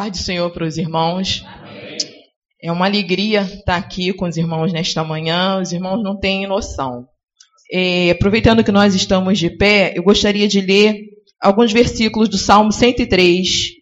Paz 0.00 0.12
do 0.12 0.16
Senhor 0.16 0.50
para 0.50 0.66
os 0.66 0.78
irmãos. 0.78 1.44
É 2.62 2.72
uma 2.72 2.86
alegria 2.86 3.42
estar 3.42 3.76
aqui 3.76 4.14
com 4.14 4.26
os 4.26 4.38
irmãos 4.38 4.72
nesta 4.72 5.04
manhã. 5.04 5.60
Os 5.60 5.72
irmãos 5.72 6.02
não 6.02 6.18
têm 6.18 6.46
noção. 6.46 7.06
É, 7.70 8.10
aproveitando 8.12 8.64
que 8.64 8.72
nós 8.72 8.94
estamos 8.94 9.38
de 9.38 9.50
pé, 9.50 9.92
eu 9.94 10.02
gostaria 10.02 10.48
de 10.48 10.62
ler 10.62 10.96
alguns 11.38 11.70
versículos 11.70 12.30
do 12.30 12.38
Salmo 12.38 12.72
103. 12.72 13.72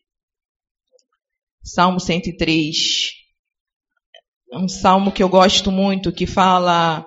Salmo 1.62 2.00
103. 2.00 2.76
É 4.52 4.58
um 4.58 4.66
salmo 4.66 5.12
que 5.12 5.22
eu 5.22 5.28
gosto 5.28 5.70
muito, 5.70 6.10
que 6.10 6.26
fala, 6.26 7.06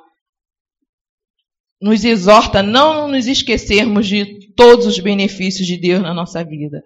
nos 1.81 2.05
exorta 2.05 2.59
a 2.59 2.63
não 2.63 3.09
nos 3.09 3.27
esquecermos 3.27 4.07
de 4.07 4.53
todos 4.55 4.85
os 4.85 4.97
benefícios 4.99 5.67
de 5.67 5.75
Deus 5.77 6.01
na 6.01 6.13
nossa 6.13 6.45
vida. 6.45 6.81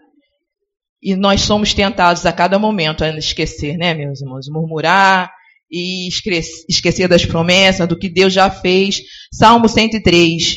E 1.06 1.16
nós 1.16 1.42
somos 1.42 1.72
tentados 1.72 2.26
a 2.26 2.34
cada 2.34 2.58
momento 2.58 3.04
a 3.04 3.16
esquecer, 3.16 3.78
né, 3.78 3.94
meus 3.94 4.22
irmãos? 4.22 4.48
Murmurar 4.50 5.32
e 5.72 6.08
esquecer 6.08 7.08
das 7.08 7.24
promessas, 7.24 7.88
do 7.88 7.96
que 7.96 8.10
Deus 8.10 8.34
já 8.34 8.50
fez. 8.50 9.02
Salmo 9.32 9.70
103, 9.70 10.56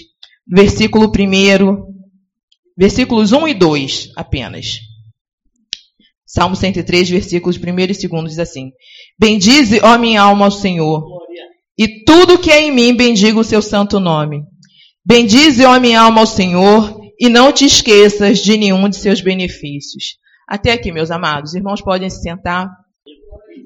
versículo 0.51 1.13
1, 1.13 1.85
versículos 2.75 3.31
1 3.33 3.49
e 3.49 3.53
2 3.53 4.13
apenas. 4.17 4.79
Salmo 6.25 6.57
103, 6.57 7.11
versículos 7.11 7.59
1 7.59 7.79
e 7.81 7.87
2 7.87 8.29
diz 8.31 8.39
assim: 8.39 8.71
Bendize, 9.21 9.81
ó 9.83 9.99
minha 9.99 10.23
alma, 10.23 10.47
ao 10.47 10.51
Senhor, 10.51 11.05
e 11.77 12.05
tudo 12.05 12.39
que 12.39 12.51
é 12.51 12.63
em 12.63 12.73
mim 12.73 12.95
bendiga 12.95 13.39
o 13.39 13.45
seu 13.45 13.61
santo 13.61 14.01
nome. 14.01 14.41
Bendize, 15.05 15.63
ó 15.67 15.79
minha 15.79 16.01
alma, 16.01 16.21
ao 16.21 16.27
Senhor, 16.27 16.99
e 17.21 17.29
não 17.29 17.53
te 17.53 17.67
esqueças 17.67 18.39
de 18.39 18.57
nenhum 18.57 18.89
de 18.89 18.97
seus 18.97 19.21
benefícios. 19.21 20.17
Até 20.49 20.73
aqui, 20.73 20.91
meus 20.91 21.11
amados. 21.11 21.55
Irmãos, 21.55 21.83
podem 21.83 22.09
se 22.09 22.23
sentar. 22.23 22.71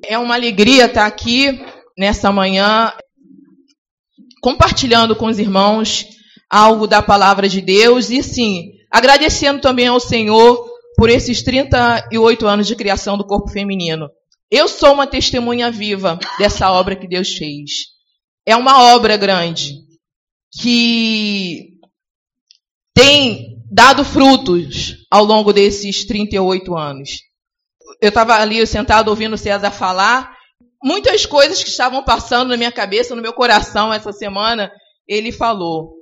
É 0.05 0.19
uma 0.19 0.35
alegria 0.35 0.87
estar 0.87 1.07
aqui 1.07 1.65
nessa 1.97 2.33
manhã, 2.33 2.93
compartilhando 4.43 5.15
com 5.15 5.27
os 5.27 5.39
irmãos 5.39 6.05
algo 6.51 6.89
da 6.89 7.01
palavra 7.01 7.49
de 7.49 7.61
Deus 7.61 8.11
e, 8.11 8.21
sim, 8.21 8.73
agradecendo 8.91 9.61
também 9.61 9.87
ao 9.87 10.01
Senhor 10.01 10.67
por 10.97 11.09
esses 11.09 11.43
38 11.43 12.47
anos 12.49 12.67
de 12.67 12.75
criação 12.75 13.17
do 13.17 13.27
corpo 13.27 13.49
feminino. 13.49 14.11
Eu 14.51 14.67
sou 14.67 14.93
uma 14.93 15.07
testemunha 15.07 15.71
viva 15.71 16.19
dessa 16.37 16.73
obra 16.73 16.97
que 16.97 17.07
Deus 17.07 17.33
fez. 17.33 17.71
É 18.45 18.57
uma 18.57 18.93
obra 18.95 19.17
grande 19.17 19.77
que 20.61 21.79
tem 22.93 23.52
dado 23.73 24.05
frutos 24.05 24.99
ao 25.11 25.25
longo 25.25 25.51
desses 25.51 26.05
38 26.05 26.77
anos. 26.77 27.23
Eu 28.03 28.11
estava 28.11 28.35
ali 28.35 28.65
sentado 28.67 29.09
ouvindo 29.09 29.33
o 29.33 29.39
César 29.39 29.71
falar, 29.71 30.37
muitas 30.85 31.25
coisas 31.25 31.63
que 31.63 31.71
estavam 31.71 32.05
passando 32.05 32.51
na 32.51 32.57
minha 32.59 32.71
cabeça, 32.71 33.17
no 33.17 33.23
meu 33.23 33.33
coração 33.33 33.91
essa 33.91 34.13
semana, 34.13 34.71
ele 35.09 35.33
falou. 35.33 35.95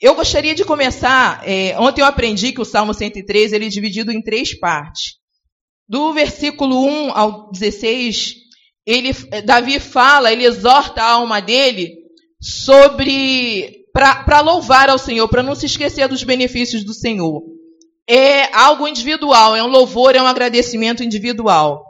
Eu 0.00 0.16
gostaria 0.16 0.56
de 0.56 0.64
começar, 0.64 1.40
é, 1.48 1.78
ontem 1.78 2.00
eu 2.00 2.06
aprendi 2.06 2.52
que 2.52 2.60
o 2.60 2.64
Salmo 2.64 2.92
103 2.92 3.52
ele 3.52 3.66
é 3.66 3.68
dividido 3.68 4.10
em 4.10 4.20
três 4.20 4.58
partes. 4.58 5.14
Do 5.88 6.12
versículo 6.12 6.84
1 6.84 7.12
ao 7.12 7.50
16, 7.52 8.34
ele, 8.84 9.12
Davi 9.44 9.78
fala, 9.78 10.32
ele 10.32 10.44
exorta 10.44 11.00
a 11.00 11.12
alma 11.12 11.40
dele 11.40 11.92
sobre 12.40 13.83
para 13.94 14.40
louvar 14.40 14.90
ao 14.90 14.98
Senhor, 14.98 15.28
para 15.28 15.42
não 15.42 15.54
se 15.54 15.66
esquecer 15.66 16.08
dos 16.08 16.24
benefícios 16.24 16.82
do 16.82 16.92
Senhor. 16.92 17.44
É 18.08 18.52
algo 18.52 18.88
individual, 18.88 19.54
é 19.54 19.62
um 19.62 19.68
louvor, 19.68 20.16
é 20.16 20.20
um 20.20 20.26
agradecimento 20.26 21.04
individual. 21.04 21.84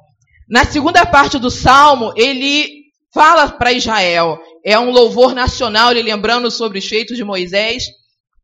Na 0.47 0.67
segunda 0.67 1.07
parte 1.07 1.39
do 1.39 1.51
salmo, 1.51 2.13
ele 2.15 2.85
fala 3.13 3.51
para 3.51 3.73
Israel, 3.73 4.39
é 4.63 4.79
um 4.79 4.91
louvor 4.91 5.35
nacional, 5.35 5.91
ele 5.91 6.03
lembrando 6.03 6.51
sobre 6.51 6.79
os 6.79 6.87
feitos 6.87 7.17
de 7.17 7.25
Moisés. 7.25 7.85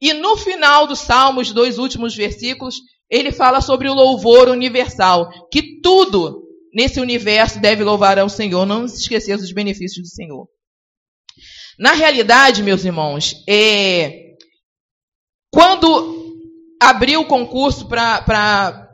E 0.00 0.14
no 0.14 0.38
final 0.38 0.86
do 0.86 0.96
salmo, 0.96 1.42
os 1.42 1.52
dois 1.52 1.76
últimos 1.76 2.16
versículos, 2.16 2.76
ele 3.10 3.30
fala 3.30 3.60
sobre 3.60 3.90
o 3.90 3.94
louvor 3.94 4.48
universal, 4.48 5.28
que 5.52 5.80
tudo 5.82 6.44
nesse 6.72 6.98
universo 6.98 7.60
deve 7.60 7.84
louvar 7.84 8.18
ao 8.18 8.28
Senhor, 8.30 8.64
não 8.64 8.88
se 8.88 9.02
esquecer 9.02 9.36
dos 9.36 9.52
benefícios 9.52 10.08
do 10.08 10.14
Senhor. 10.14 10.48
Na 11.80 11.94
realidade, 11.94 12.62
meus 12.62 12.84
irmãos, 12.84 13.42
é, 13.48 14.34
quando 15.50 16.36
abriu 16.78 17.22
o 17.22 17.26
concurso 17.26 17.88
para 17.88 18.86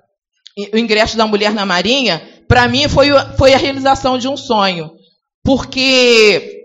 o 0.72 0.78
ingresso 0.78 1.16
da 1.16 1.26
mulher 1.26 1.52
na 1.52 1.66
Marinha, 1.66 2.44
para 2.46 2.68
mim 2.68 2.88
foi, 2.88 3.08
foi 3.36 3.52
a 3.52 3.58
realização 3.58 4.16
de 4.16 4.28
um 4.28 4.36
sonho. 4.36 4.92
Porque 5.42 6.64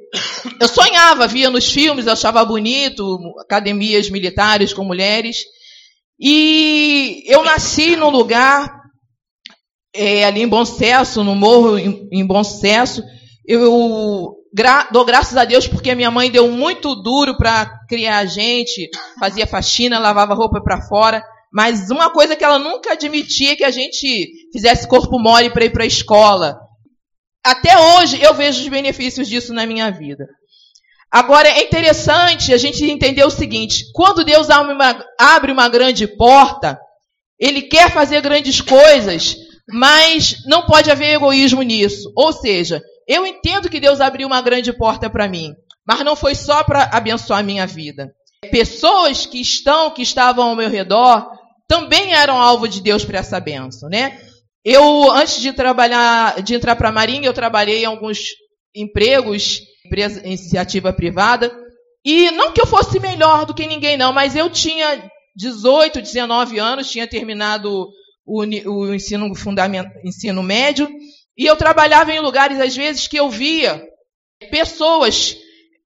eu 0.62 0.68
sonhava, 0.68 1.28
via 1.28 1.50
nos 1.50 1.72
filmes, 1.72 2.08
achava 2.08 2.46
bonito, 2.46 3.20
academias 3.40 4.08
militares 4.08 4.74
com 4.74 4.84
mulheres. 4.84 5.38
E 6.20 7.24
eu 7.26 7.44
nasci 7.44 7.96
num 7.96 8.12
lugar, 8.12 8.72
é, 9.92 10.26
ali 10.26 10.44
em 10.44 10.48
Bom 10.48 10.64
Sucesso, 10.64 11.24
no 11.24 11.34
morro 11.34 11.80
em, 11.80 12.08
em 12.12 12.24
Bom 12.24 12.44
Sucesso. 12.44 13.02
Eu 13.44 14.36
gra 14.54 14.88
dou 14.92 15.06
graças 15.06 15.38
a 15.38 15.46
Deus 15.46 15.68
porque 15.68 15.96
minha 15.96 16.12
mãe 16.12 16.30
deu 16.30 16.50
muito 16.50 16.96
duro 16.96 17.38
para 17.38 17.66
criar 17.88 18.20
a 18.20 18.26
gente, 18.26 18.90
fazia 19.20 19.48
faxina, 19.48 20.00
lavava 20.00 20.34
roupa 20.34 20.62
para 20.62 20.82
fora. 20.82 21.24
Mas 21.54 21.90
uma 21.90 22.10
coisa 22.10 22.36
que 22.36 22.44
ela 22.44 22.58
nunca 22.58 22.94
admitia 22.94 23.52
é 23.52 23.56
que 23.56 23.64
a 23.64 23.72
gente 23.72 24.30
fizesse 24.54 24.88
corpo 24.88 25.20
mole 25.20 25.50
para 25.50 25.66
ir 25.66 25.72
para 25.72 25.84
a 25.84 25.88
escola. 25.88 26.58
Até 27.44 27.78
hoje 27.78 28.22
eu 28.22 28.34
vejo 28.34 28.62
os 28.62 28.68
benefícios 28.68 29.28
disso 29.28 29.54
na 29.54 29.66
minha 29.66 29.92
vida. 29.92 30.28
Agora 31.12 31.50
é 31.50 31.64
interessante 31.64 32.54
a 32.54 32.58
gente 32.58 32.86
entender 32.86 33.24
o 33.26 33.30
seguinte: 33.30 33.84
quando 33.94 34.24
Deus 34.24 34.50
abre 34.50 34.74
uma, 34.74 35.06
abre 35.20 35.52
uma 35.52 35.68
grande 35.68 36.08
porta, 36.08 36.80
Ele 37.38 37.64
quer 37.64 37.92
fazer 37.92 38.22
grandes 38.22 38.62
coisas, 38.62 39.36
mas 39.68 40.38
não 40.46 40.66
pode 40.66 40.90
haver 40.90 41.16
egoísmo 41.16 41.62
nisso. 41.64 42.10
Ou 42.16 42.32
seja, 42.32 42.82
eu 43.12 43.26
entendo 43.26 43.70
que 43.70 43.80
Deus 43.80 44.00
abriu 44.00 44.28
uma 44.28 44.42
grande 44.42 44.72
porta 44.72 45.10
para 45.10 45.28
mim, 45.28 45.54
mas 45.86 46.00
não 46.06 46.16
foi 46.16 46.34
só 46.34 46.64
para 46.64 46.84
abençoar 46.94 47.40
a 47.40 47.44
minha 47.44 47.68
vida. 47.68 48.14
Pessoas 48.50 49.26
que 49.26 49.42
estão, 49.42 49.92
que 49.92 50.02
estavam 50.02 50.50
ao 50.50 50.56
meu 50.56 50.70
redor, 50.70 51.30
também 51.68 52.14
eram 52.14 52.42
alvo 52.42 52.68
de 52.68 52.82
Deus 52.82 53.04
para 53.04 53.20
essa 53.20 53.40
benção, 53.40 53.90
né? 53.90 54.20
Eu, 54.64 55.12
antes 55.12 55.42
de 55.42 55.52
trabalhar, 55.52 56.42
de 56.42 56.56
entrar 56.56 56.76
para 56.76 56.90
a 56.90 56.92
Marinha, 56.92 57.28
eu 57.28 57.34
trabalhei 57.34 57.82
em 57.82 57.86
alguns 57.86 58.20
empregos, 58.76 59.62
empresa, 59.86 60.26
iniciativa 60.26 60.94
privada, 60.94 61.52
e 62.06 62.32
não 62.32 62.52
que 62.52 62.62
eu 62.62 62.68
fosse 62.68 63.00
melhor 63.00 63.46
do 63.46 63.54
que 63.54 63.68
ninguém, 63.68 63.98
não, 63.98 64.14
mas 64.14 64.36
eu 64.36 64.50
tinha 64.50 65.04
18, 65.36 66.02
19 66.02 66.60
anos, 66.60 66.90
tinha 66.90 67.08
terminado 67.08 67.90
o, 68.26 68.44
o 68.44 68.94
ensino, 68.94 69.34
fundamental, 69.36 69.92
ensino 70.04 70.42
médio, 70.42 70.90
e 71.38 71.46
eu 71.46 71.56
trabalhava 71.56 72.12
em 72.12 72.20
lugares, 72.20 72.60
às 72.60 72.76
vezes, 72.76 73.08
que 73.08 73.18
eu 73.18 73.30
via 73.30 73.82
pessoas, 74.50 75.36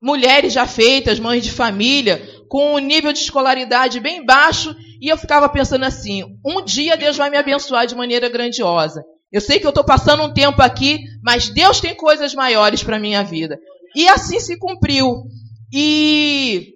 mulheres 0.01 0.53
já 0.53 0.65
feitas, 0.65 1.19
mães 1.19 1.43
de 1.43 1.51
família, 1.51 2.21
com 2.47 2.75
um 2.75 2.79
nível 2.79 3.11
de 3.11 3.19
escolaridade 3.19 3.99
bem 3.99 4.25
baixo, 4.25 4.75
e 5.01 5.07
eu 5.07 5.17
ficava 5.17 5.47
pensando 5.49 5.85
assim: 5.85 6.23
um 6.45 6.63
dia 6.63 6.97
Deus 6.97 7.17
vai 7.17 7.29
me 7.29 7.37
abençoar 7.37 7.85
de 7.85 7.95
maneira 7.95 8.29
grandiosa. 8.29 9.03
Eu 9.31 9.41
sei 9.41 9.59
que 9.59 9.65
eu 9.65 9.69
estou 9.69 9.83
passando 9.83 10.23
um 10.23 10.33
tempo 10.33 10.61
aqui, 10.61 10.99
mas 11.23 11.49
Deus 11.49 11.81
tem 11.81 11.95
coisas 11.95 12.33
maiores 12.33 12.83
para 12.83 12.99
minha 12.99 13.23
vida. 13.23 13.59
E 13.95 14.07
assim 14.07 14.39
se 14.39 14.57
cumpriu. 14.57 15.23
E 15.73 16.73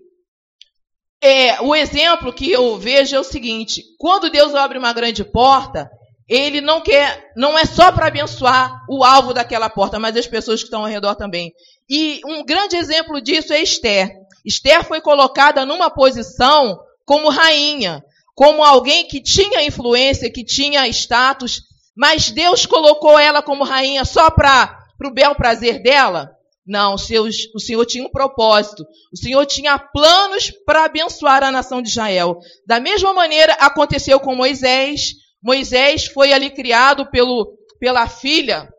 é, 1.22 1.62
o 1.62 1.76
exemplo 1.76 2.34
que 2.34 2.52
eu 2.52 2.78
vejo 2.78 3.16
é 3.16 3.20
o 3.20 3.24
seguinte: 3.24 3.84
quando 3.98 4.30
Deus 4.30 4.56
abre 4.56 4.78
uma 4.78 4.94
grande 4.94 5.24
porta, 5.24 5.90
ele 6.30 6.62
não 6.62 6.80
quer, 6.80 7.32
não 7.36 7.58
é 7.58 7.66
só 7.66 7.92
para 7.92 8.06
abençoar 8.06 8.86
o 8.88 9.04
alvo 9.04 9.34
daquela 9.34 9.70
porta, 9.70 9.98
mas 9.98 10.16
as 10.16 10.28
pessoas 10.28 10.60
que 10.60 10.68
estão 10.68 10.82
ao 10.82 10.88
redor 10.88 11.16
também. 11.16 11.52
E 11.90 12.22
um 12.24 12.46
grande 12.46 12.76
exemplo 12.76 13.20
disso 13.20 13.52
é 13.52 13.62
Esther. 13.62 14.12
Esther 14.46 14.84
foi 14.84 15.02
colocada 15.02 15.66
numa 15.66 15.90
posição 15.90 16.80
como 17.04 17.30
rainha, 17.30 18.04
como 18.36 18.64
alguém 18.64 19.08
que 19.08 19.22
tinha 19.22 19.64
influência, 19.64 20.32
que 20.32 20.46
tinha 20.46 20.88
status, 20.88 21.64
mas 21.98 22.30
Deus 22.30 22.66
colocou 22.66 23.18
ela 23.18 23.42
como 23.42 23.64
rainha 23.64 24.06
só 24.06 24.30
para 24.30 24.78
o 25.04 25.12
bel 25.12 25.34
prazer 25.34 25.82
dela? 25.82 26.30
Não, 26.66 26.94
o 26.94 26.98
Senhor, 27.00 27.28
o 27.56 27.60
Senhor 27.60 27.84
tinha 27.88 28.06
um 28.06 28.12
propósito. 28.12 28.86
O 29.12 29.18
Senhor 29.18 29.44
tinha 29.48 29.80
planos 29.80 30.52
para 30.68 30.86
abençoar 30.86 31.44
a 31.44 31.52
nação 31.52 31.82
de 31.82 31.90
Israel. 31.90 32.38
Da 32.68 32.80
mesma 32.80 33.12
maneira 33.12 33.54
aconteceu 33.54 34.20
com 34.20 34.36
Moisés, 34.36 35.16
Moisés 35.42 36.06
foi 36.06 36.34
ali 36.34 36.50
criado 36.50 37.10
pelo, 37.10 37.58
pela 37.80 38.08
filha 38.08 38.70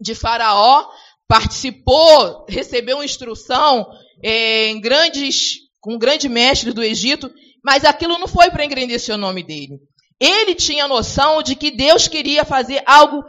de 0.00 0.14
Faraó, 0.14 0.86
participou, 1.28 2.44
recebeu 2.48 3.02
instrução 3.02 3.86
é, 4.22 4.68
em 4.68 4.80
grandes, 4.80 5.58
com 5.80 5.94
um 5.94 5.98
grande 5.98 6.28
mestre 6.28 6.72
do 6.72 6.82
Egito, 6.82 7.30
mas 7.64 7.84
aquilo 7.84 8.18
não 8.18 8.26
foi 8.26 8.50
para 8.50 8.64
engrandecer 8.64 9.14
o 9.14 9.18
nome 9.18 9.42
dele. 9.42 9.78
ele 10.20 10.54
tinha 10.54 10.88
noção 10.88 11.42
de 11.42 11.54
que 11.54 11.70
Deus 11.70 12.08
queria 12.08 12.44
fazer 12.44 12.82
algo 12.86 13.22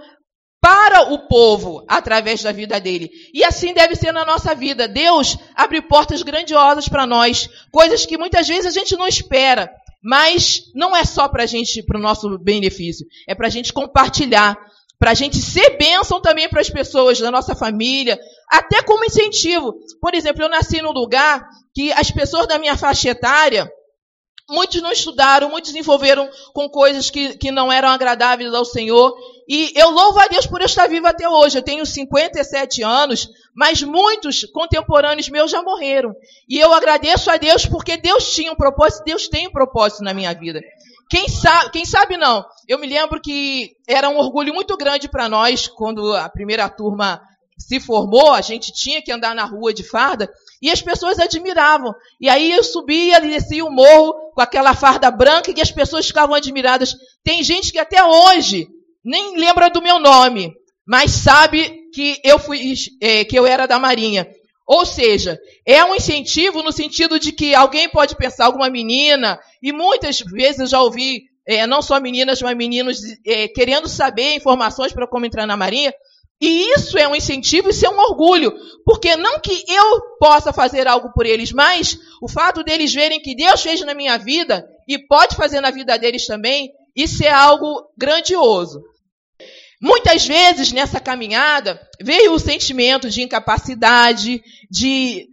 para 0.63 1.11
o 1.13 1.27
povo 1.27 1.83
através 1.89 2.41
da 2.41 2.53
vida 2.53 2.79
dele. 2.79 3.09
E 3.33 3.43
assim 3.43 3.73
deve 3.73 3.95
ser 3.97 4.13
na 4.13 4.23
nossa 4.23 4.55
vida. 4.55 4.87
Deus 4.87 5.37
abre 5.55 5.81
portas 5.81 6.23
grandiosas 6.23 6.87
para 6.87 7.05
nós, 7.05 7.49
coisas 7.69 8.05
que 8.05 8.17
muitas 8.17 8.47
vezes 8.47 8.65
a 8.67 8.71
gente 8.71 8.95
não 8.95 9.05
espera, 9.05 9.69
mas 10.03 10.69
não 10.75 10.95
é 10.95 11.05
só 11.05 11.29
para 11.29 11.43
a 11.43 11.45
gente, 11.45 11.81
para 11.81 11.97
o 11.97 12.01
nosso 12.01 12.37
benefício, 12.37 13.07
é 13.27 13.33
para 13.33 13.47
a 13.47 13.49
gente 13.49 13.71
compartilhar, 13.71 14.57
para 14.99 15.11
a 15.11 15.13
gente 15.13 15.37
ser 15.37 15.77
bênção 15.77 16.21
também 16.21 16.49
para 16.49 16.61
as 16.61 16.69
pessoas 16.69 17.19
da 17.19 17.31
nossa 17.31 17.55
família, 17.55 18.19
até 18.49 18.81
como 18.83 19.05
incentivo. 19.05 19.73
Por 20.01 20.13
exemplo, 20.13 20.43
eu 20.43 20.49
nasci 20.49 20.81
num 20.81 20.91
lugar 20.91 21.47
que 21.73 21.91
as 21.93 22.11
pessoas 22.11 22.47
da 22.47 22.59
minha 22.59 22.77
faixa 22.77 23.09
etária 23.09 23.71
Muitos 24.49 24.81
não 24.81 24.91
estudaram, 24.91 25.49
muitos 25.49 25.71
se 25.71 25.79
envolveram 25.79 26.29
com 26.53 26.67
coisas 26.67 27.09
que, 27.09 27.37
que 27.37 27.49
não 27.49 27.71
eram 27.71 27.89
agradáveis 27.89 28.53
ao 28.53 28.65
Senhor. 28.65 29.15
E 29.47 29.71
eu 29.75 29.89
louvo 29.89 30.19
a 30.19 30.27
Deus 30.27 30.45
por 30.45 30.59
eu 30.59 30.65
estar 30.65 30.87
vivo 30.87 31.07
até 31.07 31.27
hoje. 31.27 31.57
Eu 31.57 31.63
tenho 31.63 31.85
57 31.85 32.83
anos, 32.83 33.29
mas 33.55 33.81
muitos 33.81 34.43
contemporâneos 34.45 35.29
meus 35.29 35.49
já 35.49 35.61
morreram. 35.61 36.13
E 36.47 36.59
eu 36.59 36.73
agradeço 36.73 37.31
a 37.31 37.37
Deus 37.37 37.65
porque 37.65 37.95
Deus 37.95 38.33
tinha 38.33 38.51
um 38.51 38.55
propósito, 38.55 39.05
Deus 39.05 39.29
tem 39.29 39.47
um 39.47 39.51
propósito 39.51 40.03
na 40.03 40.13
minha 40.13 40.33
vida. 40.33 40.61
Quem 41.09 41.29
sabe, 41.29 41.71
quem 41.71 41.85
sabe 41.85 42.17
não. 42.17 42.45
Eu 42.67 42.79
me 42.79 42.87
lembro 42.87 43.21
que 43.21 43.75
era 43.87 44.09
um 44.09 44.17
orgulho 44.17 44.53
muito 44.53 44.75
grande 44.75 45.07
para 45.07 45.29
nós 45.29 45.67
quando 45.67 46.13
a 46.13 46.27
primeira 46.27 46.67
turma 46.69 47.21
se 47.57 47.79
formou, 47.79 48.33
a 48.33 48.41
gente 48.41 48.73
tinha 48.73 49.01
que 49.01 49.11
andar 49.11 49.35
na 49.35 49.45
rua 49.45 49.73
de 49.73 49.83
farda, 49.83 50.29
e 50.63 50.71
as 50.71 50.81
pessoas 50.81 51.19
admiravam. 51.19 51.93
E 52.21 52.29
aí 52.29 52.53
eu 52.53 52.63
subia 52.63 53.17
e 53.17 53.27
descia 53.27 53.65
o 53.65 53.69
morro 53.69 54.13
com 54.33 54.39
aquela 54.39 54.73
farda 54.73 55.11
branca 55.11 55.53
e 55.53 55.61
as 55.61 55.69
pessoas 55.69 56.07
ficavam 56.07 56.33
admiradas. 56.33 56.95
Tem 57.21 57.43
gente 57.43 57.69
que 57.73 57.77
até 57.77 58.01
hoje 58.01 58.69
nem 59.03 59.37
lembra 59.37 59.69
do 59.69 59.81
meu 59.81 59.99
nome, 59.99 60.53
mas 60.87 61.11
sabe 61.11 61.89
que 61.93 62.17
eu 62.23 62.39
fui, 62.39 62.75
é, 63.01 63.25
que 63.25 63.37
eu 63.37 63.45
era 63.45 63.67
da 63.67 63.77
Marinha. 63.77 64.25
Ou 64.65 64.85
seja, 64.85 65.37
é 65.67 65.83
um 65.83 65.93
incentivo 65.93 66.63
no 66.63 66.71
sentido 66.71 67.19
de 67.19 67.33
que 67.33 67.53
alguém 67.53 67.89
pode 67.89 68.15
pensar, 68.15 68.45
alguma 68.45 68.69
menina, 68.69 69.37
e 69.61 69.73
muitas 69.73 70.19
vezes 70.19 70.59
eu 70.59 70.67
já 70.67 70.81
ouvi, 70.81 71.23
é, 71.45 71.67
não 71.67 71.81
só 71.81 71.99
meninas, 71.99 72.41
mas 72.41 72.55
meninos 72.55 73.01
é, 73.27 73.49
querendo 73.49 73.89
saber 73.89 74.35
informações 74.35 74.93
para 74.93 75.05
como 75.05 75.25
entrar 75.25 75.45
na 75.45 75.57
Marinha, 75.57 75.93
e 76.41 76.73
isso 76.73 76.97
é 76.97 77.07
um 77.07 77.15
incentivo, 77.15 77.69
isso 77.69 77.85
é 77.85 77.89
um 77.89 77.99
orgulho. 77.99 78.53
Porque 78.85 79.15
não 79.15 79.39
que 79.39 79.63
eu 79.65 80.01
possa 80.19 80.51
fazer 80.51 80.87
algo 80.87 81.11
por 81.13 81.25
eles, 81.25 81.53
mas 81.53 81.97
o 82.21 82.27
fato 82.27 82.63
deles 82.63 82.93
verem 82.93 83.21
que 83.21 83.33
Deus 83.33 83.61
fez 83.61 83.79
na 83.81 83.93
minha 83.93 84.17
vida 84.17 84.67
e 84.87 84.99
pode 85.07 85.37
fazer 85.37 85.61
na 85.61 85.71
vida 85.71 85.97
deles 85.97 86.25
também, 86.25 86.69
isso 86.93 87.23
é 87.23 87.29
algo 87.29 87.89
grandioso. 87.97 88.83
Muitas 89.81 90.25
vezes 90.25 90.71
nessa 90.73 90.99
caminhada 90.99 91.79
veio 92.01 92.33
o 92.33 92.39
sentimento 92.39 93.09
de 93.09 93.21
incapacidade, 93.21 94.41
de. 94.69 95.27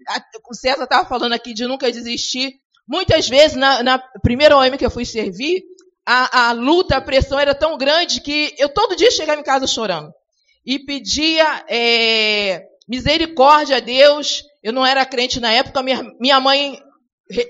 O 0.49 0.55
César 0.55 0.85
estava 0.85 1.09
falando 1.09 1.33
aqui 1.33 1.53
de 1.53 1.67
nunca 1.67 1.91
desistir. 1.91 2.55
Muitas 2.87 3.29
vezes, 3.29 3.57
na, 3.57 3.83
na 3.83 3.99
primeira 4.23 4.57
OM 4.57 4.77
que 4.77 4.87
eu 4.87 4.91
fui 4.91 5.05
servir, 5.05 5.63
a, 6.07 6.49
a 6.49 6.53
luta, 6.53 6.97
a 6.97 7.01
pressão 7.01 7.39
era 7.39 7.55
tão 7.55 7.77
grande 7.79 8.21
que 8.21 8.55
eu 8.59 8.69
todo 8.69 8.97
dia 8.97 9.11
chegava 9.11 9.41
em 9.41 9.45
casa 9.45 9.67
chorando 9.67 10.13
e 10.65 10.79
pedia 10.79 11.65
é, 11.69 12.65
misericórdia 12.89 13.77
a 13.77 13.81
Deus. 13.81 14.43
Eu 14.63 14.73
não 14.73 14.85
era 14.85 15.05
crente 15.07 15.41
na 15.41 15.53
época, 15.53 15.83
minha, 15.83 16.03
minha 16.21 16.41
mãe 16.41 16.79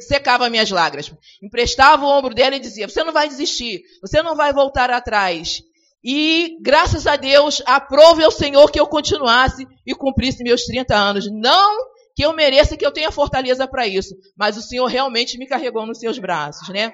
secava 0.00 0.50
minhas 0.50 0.70
lágrimas. 0.70 1.12
Emprestava 1.42 2.04
o 2.04 2.08
ombro 2.08 2.34
dela 2.34 2.56
e 2.56 2.60
dizia: 2.60 2.88
Você 2.88 3.02
não 3.02 3.12
vai 3.12 3.28
desistir, 3.28 3.82
você 4.00 4.22
não 4.22 4.36
vai 4.36 4.52
voltar 4.52 4.90
atrás. 4.90 5.62
E 6.02 6.56
graças 6.62 7.06
a 7.06 7.16
Deus, 7.16 7.62
aprove 7.66 8.24
ao 8.24 8.30
Senhor 8.30 8.70
que 8.70 8.80
eu 8.80 8.86
continuasse 8.86 9.66
e 9.86 9.94
cumprisse 9.94 10.42
meus 10.42 10.64
30 10.64 10.94
anos. 10.96 11.30
Não 11.30 11.90
que 12.16 12.24
eu 12.24 12.32
mereça 12.32 12.76
que 12.76 12.84
eu 12.84 12.92
tenha 12.92 13.12
fortaleza 13.12 13.66
para 13.68 13.86
isso, 13.86 14.14
mas 14.36 14.56
o 14.56 14.62
Senhor 14.62 14.86
realmente 14.86 15.38
me 15.38 15.46
carregou 15.46 15.86
nos 15.86 15.98
seus 15.98 16.18
braços, 16.18 16.68
né? 16.68 16.92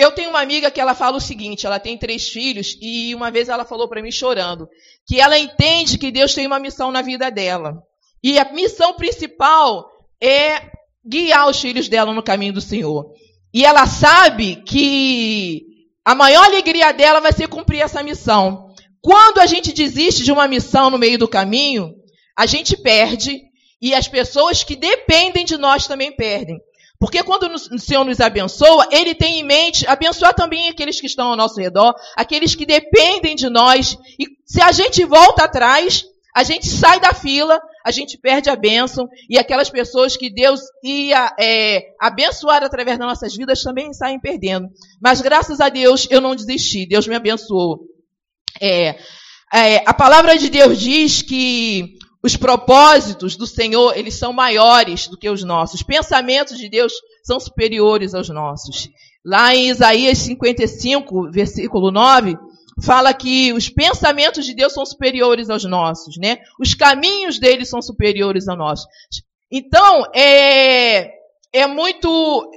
Eu 0.00 0.12
tenho 0.12 0.30
uma 0.30 0.40
amiga 0.40 0.70
que 0.70 0.80
ela 0.80 0.94
fala 0.94 1.18
o 1.18 1.20
seguinte: 1.20 1.66
ela 1.66 1.78
tem 1.78 1.98
três 1.98 2.26
filhos 2.26 2.74
e 2.80 3.14
uma 3.14 3.30
vez 3.30 3.50
ela 3.50 3.66
falou 3.66 3.86
para 3.86 4.00
mim 4.00 4.10
chorando 4.10 4.66
que 5.06 5.20
ela 5.20 5.38
entende 5.38 5.98
que 5.98 6.10
Deus 6.10 6.32
tem 6.32 6.46
uma 6.46 6.58
missão 6.58 6.90
na 6.90 7.02
vida 7.02 7.30
dela 7.30 7.82
e 8.24 8.38
a 8.38 8.50
missão 8.50 8.94
principal 8.94 9.90
é 10.18 10.70
guiar 11.06 11.50
os 11.50 11.60
filhos 11.60 11.86
dela 11.86 12.14
no 12.14 12.22
caminho 12.22 12.54
do 12.54 12.62
Senhor. 12.62 13.12
E 13.52 13.62
ela 13.62 13.86
sabe 13.86 14.62
que 14.64 15.66
a 16.02 16.14
maior 16.14 16.46
alegria 16.46 16.92
dela 16.92 17.20
vai 17.20 17.32
ser 17.32 17.48
cumprir 17.48 17.82
essa 17.82 18.02
missão. 18.02 18.70
Quando 19.02 19.38
a 19.38 19.44
gente 19.44 19.70
desiste 19.70 20.24
de 20.24 20.32
uma 20.32 20.48
missão 20.48 20.88
no 20.88 20.96
meio 20.96 21.18
do 21.18 21.28
caminho, 21.28 21.94
a 22.34 22.46
gente 22.46 22.74
perde 22.74 23.38
e 23.82 23.94
as 23.94 24.08
pessoas 24.08 24.64
que 24.64 24.76
dependem 24.76 25.44
de 25.44 25.58
nós 25.58 25.86
também 25.86 26.10
perdem. 26.10 26.58
Porque 27.00 27.22
quando 27.22 27.50
o 27.50 27.78
Senhor 27.78 28.04
nos 28.04 28.20
abençoa, 28.20 28.86
Ele 28.92 29.14
tem 29.14 29.40
em 29.40 29.42
mente 29.42 29.86
abençoar 29.88 30.34
também 30.34 30.68
aqueles 30.68 31.00
que 31.00 31.06
estão 31.06 31.28
ao 31.28 31.36
nosso 31.36 31.58
redor, 31.58 31.94
aqueles 32.14 32.54
que 32.54 32.66
dependem 32.66 33.34
de 33.34 33.48
nós. 33.48 33.96
E 34.18 34.26
se 34.44 34.60
a 34.60 34.70
gente 34.70 35.02
volta 35.06 35.44
atrás, 35.44 36.04
a 36.36 36.42
gente 36.42 36.68
sai 36.68 37.00
da 37.00 37.14
fila, 37.14 37.58
a 37.86 37.90
gente 37.90 38.18
perde 38.18 38.50
a 38.50 38.54
bênção, 38.54 39.08
e 39.30 39.38
aquelas 39.38 39.70
pessoas 39.70 40.14
que 40.14 40.28
Deus 40.28 40.60
ia 40.84 41.34
é, 41.40 41.86
abençoar 41.98 42.62
através 42.62 42.98
das 42.98 43.08
nossas 43.08 43.34
vidas 43.34 43.62
também 43.62 43.94
saem 43.94 44.20
perdendo. 44.20 44.68
Mas 45.00 45.22
graças 45.22 45.58
a 45.58 45.70
Deus 45.70 46.06
eu 46.10 46.20
não 46.20 46.36
desisti, 46.36 46.86
Deus 46.86 47.08
me 47.08 47.14
abençoou. 47.14 47.80
É, 48.60 48.98
é, 49.54 49.82
a 49.86 49.94
palavra 49.94 50.36
de 50.36 50.50
Deus 50.50 50.78
diz 50.78 51.22
que 51.22 51.96
os 52.22 52.36
propósitos 52.36 53.36
do 53.36 53.46
Senhor, 53.46 53.96
eles 53.96 54.14
são 54.14 54.32
maiores 54.32 55.08
do 55.08 55.16
que 55.16 55.28
os 55.28 55.42
nossos. 55.42 55.80
Os 55.80 55.82
pensamentos 55.82 56.58
de 56.58 56.68
Deus 56.68 56.92
são 57.24 57.40
superiores 57.40 58.14
aos 58.14 58.28
nossos. 58.28 58.90
Lá 59.24 59.54
em 59.54 59.68
Isaías 59.68 60.18
55, 60.18 61.30
versículo 61.30 61.90
9, 61.90 62.36
fala 62.82 63.12
que 63.14 63.52
os 63.52 63.68
pensamentos 63.68 64.44
de 64.44 64.54
Deus 64.54 64.72
são 64.72 64.84
superiores 64.84 65.48
aos 65.48 65.64
nossos, 65.64 66.16
né? 66.18 66.38
Os 66.58 66.74
caminhos 66.74 67.38
dele 67.38 67.64
são 67.64 67.80
superiores 67.80 68.48
aos 68.48 68.58
nossos. 68.58 68.86
Então, 69.50 70.04
é, 70.14 71.10
é 71.52 71.66
muito, 71.66 72.50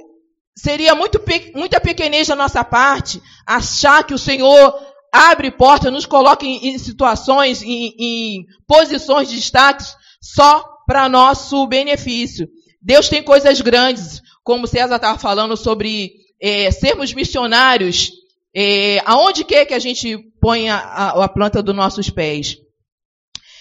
seria 0.56 0.94
muito, 0.94 1.20
muita 1.54 1.80
pequenez 1.80 2.28
da 2.28 2.36
nossa 2.36 2.62
parte 2.62 3.20
achar 3.46 4.04
que 4.04 4.14
o 4.14 4.18
Senhor 4.18 4.74
abre 5.14 5.52
porta, 5.52 5.92
nos 5.92 6.04
coloca 6.04 6.44
em, 6.44 6.70
em 6.70 6.78
situações, 6.78 7.62
em, 7.62 7.94
em 7.98 8.44
posições 8.66 9.28
de 9.28 9.36
destaque 9.36 9.84
só 10.20 10.64
para 10.86 11.08
nosso 11.08 11.64
benefício. 11.68 12.48
Deus 12.82 13.08
tem 13.08 13.22
coisas 13.22 13.60
grandes, 13.60 14.20
como 14.42 14.66
César 14.66 14.96
estava 14.96 15.16
falando 15.16 15.56
sobre 15.56 16.12
é, 16.42 16.70
sermos 16.72 17.14
missionários, 17.14 18.10
é, 18.54 19.00
aonde 19.06 19.44
quer 19.44 19.64
que 19.64 19.74
a 19.74 19.78
gente 19.78 20.18
ponha 20.40 20.74
a, 20.74 21.24
a 21.24 21.28
planta 21.28 21.62
dos 21.62 21.74
nossos 21.74 22.10
pés. 22.10 22.56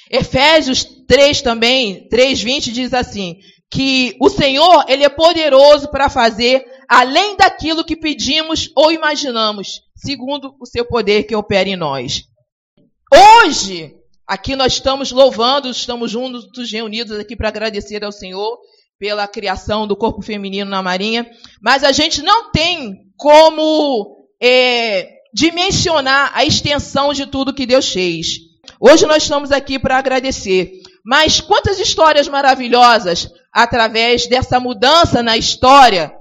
Efésios 0.09 0.83
3 1.07 1.41
também, 1.41 2.07
3:20 2.09 2.71
diz 2.71 2.93
assim, 2.93 3.37
que 3.71 4.15
o 4.19 4.29
Senhor, 4.29 4.85
ele 4.87 5.03
é 5.03 5.09
poderoso 5.09 5.89
para 5.89 6.09
fazer 6.09 6.65
além 6.93 7.35
daquilo 7.35 7.83
que 7.83 7.95
pedimos 7.95 8.69
ou 8.75 8.91
imaginamos, 8.91 9.81
segundo 9.95 10.55
o 10.59 10.65
seu 10.67 10.85
poder 10.85 11.23
que 11.23 11.35
opera 11.35 11.67
em 11.67 11.75
nós. 11.75 12.25
Hoje, 13.11 13.95
aqui 14.27 14.55
nós 14.55 14.73
estamos 14.73 15.11
louvando, 15.11 15.71
estamos 15.71 16.11
juntos 16.11 16.71
reunidos 16.71 17.17
aqui 17.17 17.35
para 17.35 17.47
agradecer 17.47 18.03
ao 18.03 18.11
Senhor 18.11 18.59
pela 18.99 19.27
criação 19.27 19.87
do 19.87 19.95
corpo 19.95 20.21
feminino 20.21 20.69
na 20.69 20.83
Marinha, 20.83 21.27
mas 21.63 21.83
a 21.83 21.91
gente 21.91 22.21
não 22.21 22.51
tem 22.51 23.07
como 23.17 24.27
é, 24.39 25.13
dimensionar 25.33 26.31
a 26.35 26.45
extensão 26.45 27.11
de 27.11 27.25
tudo 27.25 27.55
que 27.55 27.65
Deus 27.65 27.91
fez. 27.91 28.37
Hoje 28.79 29.07
nós 29.07 29.23
estamos 29.23 29.51
aqui 29.51 29.79
para 29.79 29.97
agradecer. 29.97 30.73
Mas 31.03 31.41
quantas 31.41 31.79
histórias 31.79 32.27
maravilhosas 32.27 33.31
através 33.51 34.27
dessa 34.27 34.59
mudança 34.59 35.23
na 35.23 35.35
história 35.35 36.13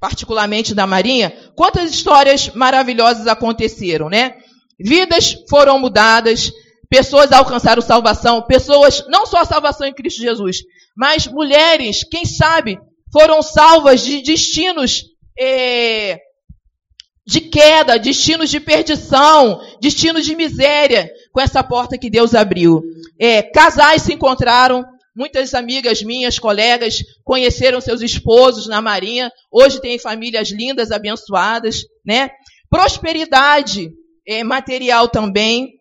particularmente 0.00 0.74
da 0.74 0.86
Marinha, 0.86 1.32
quantas 1.54 1.92
histórias 1.92 2.48
maravilhosas 2.54 3.26
aconteceram, 3.26 4.08
né? 4.08 4.34
Vidas 4.78 5.36
foram 5.48 5.78
mudadas, 5.78 6.50
pessoas 6.88 7.30
alcançaram 7.30 7.82
salvação, 7.82 8.42
pessoas, 8.42 9.06
não 9.08 9.26
só 9.26 9.42
a 9.42 9.44
salvação 9.44 9.86
em 9.86 9.92
Cristo 9.92 10.22
Jesus, 10.22 10.62
mas 10.96 11.26
mulheres, 11.26 12.02
quem 12.02 12.24
sabe, 12.24 12.78
foram 13.12 13.42
salvas 13.42 14.00
de 14.00 14.22
destinos 14.22 15.04
é, 15.38 16.18
de 17.26 17.42
queda, 17.42 17.98
destinos 17.98 18.50
de 18.50 18.58
perdição, 18.58 19.60
destinos 19.80 20.24
de 20.24 20.34
miséria, 20.34 21.10
com 21.32 21.40
essa 21.40 21.62
porta 21.62 21.98
que 21.98 22.10
Deus 22.10 22.34
abriu. 22.34 22.82
É, 23.18 23.42
casais 23.42 24.02
se 24.02 24.14
encontraram 24.14 24.84
Muitas 25.20 25.52
amigas 25.52 26.02
minhas, 26.02 26.38
colegas, 26.38 27.04
conheceram 27.22 27.78
seus 27.78 28.00
esposos 28.00 28.66
na 28.66 28.80
Marinha. 28.80 29.30
Hoje 29.52 29.78
têm 29.78 29.98
famílias 29.98 30.48
lindas, 30.48 30.90
abençoadas, 30.90 31.82
né? 32.02 32.30
Prosperidade 32.70 33.90
é, 34.26 34.42
material 34.42 35.10
também. 35.10 35.72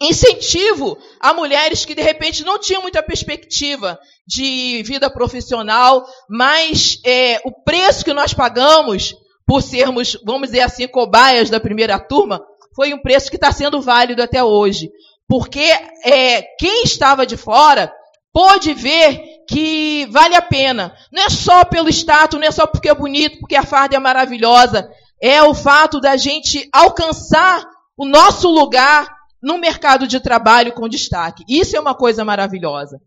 Incentivo 0.00 0.98
a 1.20 1.32
mulheres 1.32 1.84
que 1.84 1.94
de 1.94 2.02
repente 2.02 2.42
não 2.42 2.58
tinham 2.58 2.82
muita 2.82 3.04
perspectiva 3.04 3.96
de 4.26 4.82
vida 4.82 5.08
profissional, 5.08 6.04
mas 6.28 6.98
é, 7.06 7.38
o 7.44 7.52
preço 7.62 8.04
que 8.04 8.12
nós 8.12 8.34
pagamos 8.34 9.14
por 9.46 9.62
sermos, 9.62 10.18
vamos 10.24 10.48
dizer 10.48 10.62
assim, 10.62 10.88
cobaias 10.88 11.48
da 11.48 11.60
primeira 11.60 12.00
turma, 12.00 12.44
foi 12.74 12.92
um 12.92 12.98
preço 12.98 13.30
que 13.30 13.36
está 13.36 13.52
sendo 13.52 13.80
válido 13.80 14.20
até 14.20 14.42
hoje. 14.42 14.90
Porque 15.28 15.62
é, 16.04 16.42
quem 16.58 16.82
estava 16.82 17.24
de 17.24 17.36
fora 17.36 17.92
pôde 18.36 18.74
ver 18.74 19.46
que 19.48 20.04
vale 20.10 20.34
a 20.34 20.42
pena. 20.42 20.94
Não 21.10 21.22
é 21.22 21.30
só 21.30 21.64
pelo 21.64 21.88
status, 21.88 22.38
não 22.38 22.46
é 22.46 22.50
só 22.50 22.66
porque 22.66 22.90
é 22.90 22.94
bonito, 22.94 23.38
porque 23.40 23.56
a 23.56 23.64
farda 23.64 23.96
é 23.96 23.98
maravilhosa. 23.98 24.86
É 25.18 25.42
o 25.42 25.54
fato 25.54 25.98
da 26.00 26.18
gente 26.18 26.68
alcançar 26.70 27.64
o 27.96 28.04
nosso 28.04 28.50
lugar 28.50 29.10
no 29.42 29.56
mercado 29.56 30.06
de 30.06 30.20
trabalho 30.20 30.74
com 30.74 30.86
destaque. 30.86 31.44
Isso 31.48 31.78
é 31.78 31.80
uma 31.80 31.94
coisa 31.94 32.26
maravilhosa. 32.26 33.00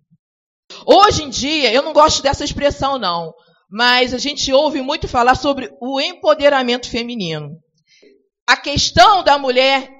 Hoje 0.83 1.21
em 1.21 1.29
dia, 1.29 1.71
eu 1.71 1.83
não 1.83 1.93
gosto 1.93 2.23
dessa 2.23 2.43
expressão, 2.43 2.97
não, 2.97 3.31
mas 3.69 4.15
a 4.15 4.17
gente 4.17 4.51
ouve 4.51 4.81
muito 4.81 5.07
falar 5.07 5.35
sobre 5.35 5.69
o 5.79 6.01
empoderamento 6.01 6.89
feminino. 6.89 7.51
A 8.47 8.57
questão 8.57 9.23
da 9.23 9.37
mulher 9.37 9.91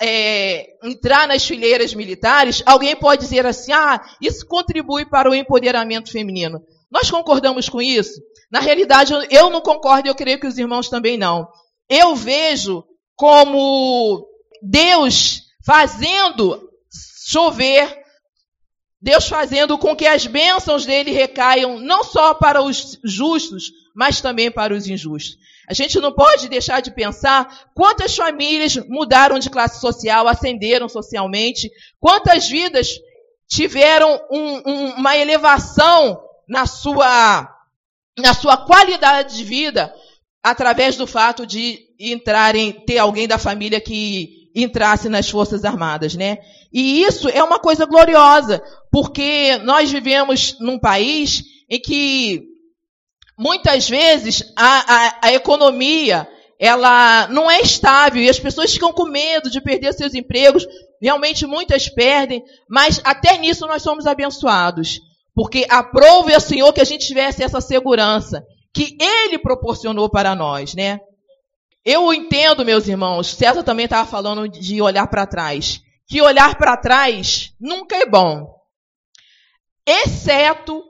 é, 0.00 0.74
entrar 0.82 1.26
nas 1.26 1.44
fileiras 1.44 1.94
militares, 1.94 2.62
alguém 2.66 2.94
pode 2.94 3.22
dizer 3.22 3.46
assim: 3.46 3.72
ah, 3.72 4.00
isso 4.20 4.46
contribui 4.46 5.04
para 5.04 5.30
o 5.30 5.34
empoderamento 5.34 6.10
feminino. 6.10 6.62
Nós 6.90 7.10
concordamos 7.10 7.68
com 7.68 7.80
isso? 7.80 8.20
Na 8.50 8.60
realidade, 8.60 9.14
eu 9.30 9.48
não 9.48 9.60
concordo 9.60 10.06
e 10.06 10.10
eu 10.10 10.14
creio 10.14 10.38
que 10.38 10.46
os 10.46 10.58
irmãos 10.58 10.88
também 10.88 11.16
não. 11.16 11.48
Eu 11.88 12.14
vejo 12.14 12.84
como 13.16 14.26
Deus 14.62 15.42
fazendo 15.64 16.68
chover, 17.26 18.02
Deus 19.00 19.26
fazendo 19.26 19.78
com 19.78 19.96
que 19.96 20.06
as 20.06 20.26
bênçãos 20.26 20.84
dele 20.84 21.10
recaiam 21.10 21.80
não 21.80 22.04
só 22.04 22.34
para 22.34 22.62
os 22.62 22.98
justos, 23.02 23.72
mas 23.94 24.20
também 24.20 24.50
para 24.50 24.74
os 24.74 24.86
injustos. 24.86 25.38
A 25.72 25.74
gente 25.74 25.98
não 26.00 26.12
pode 26.12 26.50
deixar 26.50 26.82
de 26.82 26.90
pensar 26.90 27.70
quantas 27.74 28.14
famílias 28.14 28.76
mudaram 28.90 29.38
de 29.38 29.48
classe 29.48 29.80
social, 29.80 30.28
ascenderam 30.28 30.86
socialmente, 30.86 31.70
quantas 31.98 32.46
vidas 32.46 32.90
tiveram 33.48 34.20
um, 34.30 34.70
um, 34.70 34.86
uma 34.96 35.16
elevação 35.16 36.20
na 36.46 36.66
sua, 36.66 37.48
na 38.18 38.34
sua 38.34 38.58
qualidade 38.58 39.34
de 39.34 39.44
vida 39.44 39.94
através 40.42 40.94
do 40.96 41.06
fato 41.06 41.46
de 41.46 41.78
entrarem, 41.98 42.72
ter 42.84 42.98
alguém 42.98 43.26
da 43.26 43.38
família 43.38 43.80
que 43.80 44.50
entrasse 44.54 45.08
nas 45.08 45.30
Forças 45.30 45.64
Armadas, 45.64 46.14
né? 46.14 46.36
E 46.70 47.02
isso 47.02 47.30
é 47.30 47.42
uma 47.42 47.58
coisa 47.58 47.86
gloriosa, 47.86 48.62
porque 48.90 49.56
nós 49.64 49.90
vivemos 49.90 50.54
num 50.60 50.78
país 50.78 51.42
em 51.70 51.80
que 51.80 52.51
muitas 53.38 53.88
vezes 53.88 54.52
a, 54.56 54.94
a, 54.94 55.18
a 55.22 55.32
economia 55.32 56.28
ela 56.58 57.26
não 57.26 57.50
é 57.50 57.60
estável 57.60 58.22
e 58.22 58.28
as 58.28 58.38
pessoas 58.38 58.72
ficam 58.72 58.92
com 58.92 59.06
medo 59.06 59.50
de 59.50 59.60
perder 59.60 59.92
seus 59.94 60.14
empregos. 60.14 60.64
Realmente 61.00 61.44
muitas 61.44 61.88
perdem, 61.88 62.40
mas 62.70 63.00
até 63.02 63.36
nisso 63.36 63.66
nós 63.66 63.82
somos 63.82 64.06
abençoados. 64.06 65.00
Porque 65.34 65.66
aprove 65.68 66.32
ao 66.32 66.40
Senhor 66.40 66.72
que 66.72 66.80
a 66.80 66.84
gente 66.84 67.04
tivesse 67.04 67.42
essa 67.42 67.60
segurança 67.60 68.44
que 68.72 68.96
Ele 69.00 69.38
proporcionou 69.38 70.08
para 70.08 70.36
nós, 70.36 70.72
né? 70.72 71.00
Eu 71.84 72.14
entendo, 72.14 72.64
meus 72.64 72.86
irmãos, 72.86 73.34
César 73.34 73.64
também 73.64 73.86
estava 73.86 74.08
falando 74.08 74.48
de 74.48 74.80
olhar 74.80 75.08
para 75.08 75.26
trás. 75.26 75.80
Que 76.06 76.22
olhar 76.22 76.56
para 76.56 76.76
trás 76.76 77.52
nunca 77.60 77.96
é 77.96 78.06
bom. 78.06 78.54
Exceto 79.84 80.84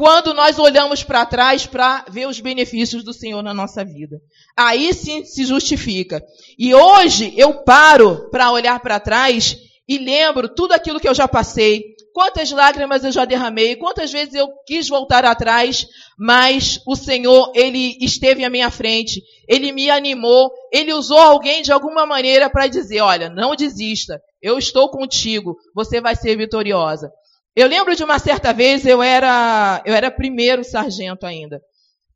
quando 0.00 0.32
nós 0.32 0.58
olhamos 0.58 1.02
para 1.02 1.26
trás 1.26 1.66
para 1.66 2.06
ver 2.08 2.26
os 2.26 2.40
benefícios 2.40 3.04
do 3.04 3.12
Senhor 3.12 3.42
na 3.42 3.52
nossa 3.52 3.84
vida. 3.84 4.16
Aí 4.56 4.94
sim 4.94 5.26
se 5.26 5.44
justifica. 5.44 6.24
E 6.58 6.74
hoje 6.74 7.34
eu 7.36 7.62
paro 7.64 8.30
para 8.30 8.50
olhar 8.50 8.80
para 8.80 8.98
trás 8.98 9.58
e 9.86 9.98
lembro 9.98 10.48
tudo 10.48 10.72
aquilo 10.72 10.98
que 10.98 11.06
eu 11.06 11.12
já 11.12 11.28
passei, 11.28 11.84
quantas 12.14 12.50
lágrimas 12.50 13.04
eu 13.04 13.12
já 13.12 13.26
derramei, 13.26 13.76
quantas 13.76 14.10
vezes 14.10 14.32
eu 14.32 14.48
quis 14.66 14.88
voltar 14.88 15.26
atrás, 15.26 15.86
mas 16.18 16.80
o 16.86 16.96
Senhor, 16.96 17.52
Ele 17.54 17.98
esteve 18.00 18.42
à 18.42 18.48
minha 18.48 18.70
frente, 18.70 19.20
Ele 19.46 19.70
me 19.70 19.90
animou, 19.90 20.50
Ele 20.72 20.94
usou 20.94 21.18
alguém 21.18 21.60
de 21.60 21.72
alguma 21.72 22.06
maneira 22.06 22.48
para 22.48 22.68
dizer, 22.68 23.02
olha, 23.02 23.28
não 23.28 23.54
desista, 23.54 24.18
eu 24.40 24.56
estou 24.56 24.88
contigo, 24.90 25.56
você 25.74 26.00
vai 26.00 26.16
ser 26.16 26.38
vitoriosa. 26.38 27.10
Eu 27.54 27.66
lembro 27.66 27.96
de 27.96 28.04
uma 28.04 28.18
certa 28.18 28.52
vez, 28.52 28.86
eu 28.86 29.02
era, 29.02 29.82
eu 29.84 29.94
era 29.94 30.10
primeiro 30.10 30.62
sargento 30.62 31.26
ainda. 31.26 31.60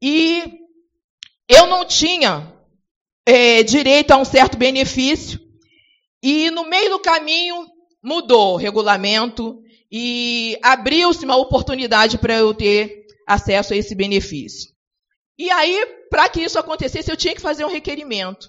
E 0.01 0.59
eu 1.49 1.67
não 1.67 1.85
tinha 1.85 2.53
é, 3.27 3.63
direito 3.63 4.13
a 4.13 4.17
um 4.17 4.25
certo 4.25 4.57
benefício. 4.57 5.41
E 6.23 6.51
no 6.51 6.69
meio 6.69 6.91
do 6.91 7.01
caminho 7.01 7.67
mudou 8.03 8.55
o 8.55 8.57
regulamento 8.57 9.61
e 9.91 10.59
abriu-se 10.63 11.25
uma 11.25 11.37
oportunidade 11.37 12.19
para 12.19 12.35
eu 12.35 12.55
ter 12.55 13.05
acesso 13.27 13.73
a 13.73 13.77
esse 13.77 13.95
benefício. 13.95 14.73
E 15.39 15.51
aí, 15.51 15.87
para 16.11 16.29
que 16.29 16.43
isso 16.43 16.59
acontecesse, 16.59 17.11
eu 17.11 17.17
tinha 17.17 17.35
que 17.35 17.41
fazer 17.41 17.65
um 17.65 17.71
requerimento 17.71 18.49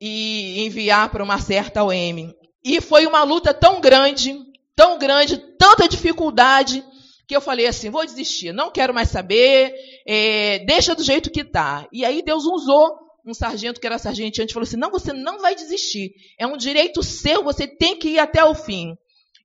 e 0.00 0.64
enviar 0.64 1.10
para 1.10 1.24
uma 1.24 1.40
certa 1.40 1.82
OM. 1.82 2.32
E 2.64 2.80
foi 2.80 3.06
uma 3.06 3.24
luta 3.24 3.52
tão 3.52 3.80
grande 3.80 4.38
tão 4.76 4.98
grande, 4.98 5.38
tanta 5.58 5.88
dificuldade, 5.88 6.84
que 7.26 7.34
eu 7.34 7.40
falei 7.40 7.66
assim: 7.66 7.90
vou 7.90 8.04
desistir, 8.04 8.52
não 8.52 8.70
quero 8.70 8.94
mais 8.94 9.10
saber, 9.10 9.74
é, 10.06 10.60
deixa 10.60 10.94
do 10.94 11.02
jeito 11.02 11.30
que 11.30 11.40
está. 11.40 11.86
E 11.92 12.04
aí 12.04 12.22
Deus 12.22 12.44
usou 12.44 12.98
um 13.26 13.32
sargento 13.32 13.80
que 13.80 13.86
era 13.86 13.98
sargento 13.98 14.42
antes 14.42 14.52
falou 14.52 14.66
assim: 14.66 14.76
não, 14.76 14.90
você 14.90 15.12
não 15.12 15.38
vai 15.40 15.54
desistir, 15.54 16.12
é 16.38 16.46
um 16.46 16.56
direito 16.56 17.02
seu, 17.02 17.42
você 17.42 17.66
tem 17.66 17.98
que 17.98 18.10
ir 18.10 18.18
até 18.18 18.44
o 18.44 18.54
fim. 18.54 18.94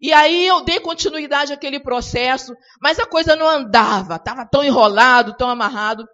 E 0.02 0.14
aí 0.14 0.48
eu 0.48 0.64
dei 0.64 0.80
continuidade 0.80 1.52
àquele 1.52 1.80
processo, 1.80 2.54
mas 2.82 2.98
a 3.00 3.06
coisa 3.06 3.36
não 3.36 3.48
andava, 3.48 4.16
estava 4.16 4.46
tão 4.46 4.64
enrolado, 4.64 5.36
tão 5.36 5.50
amarrado. 5.50 6.08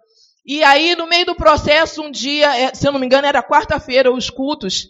E 0.44 0.62
aí, 0.62 0.94
no 0.94 1.06
meio 1.06 1.26
do 1.26 1.34
processo, 1.34 2.02
um 2.02 2.10
dia, 2.10 2.56
é, 2.56 2.74
se 2.74 2.86
eu 2.86 2.92
não 2.92 3.00
me 3.00 3.06
engano, 3.06 3.26
era 3.26 3.42
quarta-feira, 3.42 4.12
os 4.12 4.30
cultos, 4.30 4.88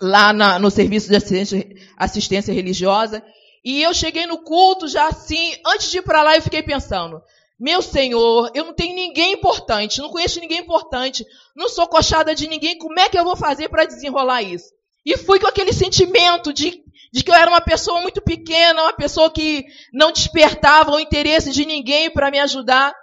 lá 0.00 0.32
na, 0.32 0.58
no 0.58 0.70
serviço 0.70 1.08
de 1.08 1.16
assistência, 1.16 1.68
assistência 1.96 2.54
religiosa. 2.54 3.22
E 3.64 3.82
eu 3.82 3.92
cheguei 3.92 4.26
no 4.26 4.38
culto 4.38 4.88
já 4.88 5.08
assim, 5.08 5.54
antes 5.66 5.90
de 5.90 5.98
ir 5.98 6.02
para 6.02 6.22
lá, 6.22 6.36
eu 6.36 6.42
fiquei 6.42 6.62
pensando: 6.62 7.20
meu 7.58 7.82
Senhor, 7.82 8.50
eu 8.54 8.64
não 8.64 8.72
tenho 8.72 8.94
ninguém 8.94 9.32
importante, 9.32 10.00
não 10.00 10.10
conheço 10.10 10.38
ninguém 10.38 10.60
importante, 10.60 11.26
não 11.56 11.68
sou 11.68 11.88
coxada 11.88 12.34
de 12.34 12.46
ninguém, 12.46 12.78
como 12.78 13.00
é 13.00 13.08
que 13.08 13.18
eu 13.18 13.24
vou 13.24 13.36
fazer 13.36 13.68
para 13.68 13.84
desenrolar 13.84 14.42
isso? 14.42 14.72
E 15.04 15.16
fui 15.16 15.40
com 15.40 15.46
aquele 15.46 15.72
sentimento 15.72 16.52
de, 16.52 16.82
de 17.12 17.24
que 17.24 17.30
eu 17.30 17.34
era 17.34 17.50
uma 17.50 17.60
pessoa 17.60 18.00
muito 18.00 18.20
pequena, 18.22 18.82
uma 18.82 18.92
pessoa 18.92 19.30
que 19.30 19.64
não 19.92 20.12
despertava 20.12 20.92
o 20.92 21.00
interesse 21.00 21.50
de 21.50 21.64
ninguém 21.64 22.10
para 22.10 22.30
me 22.30 22.38
ajudar. 22.38 22.94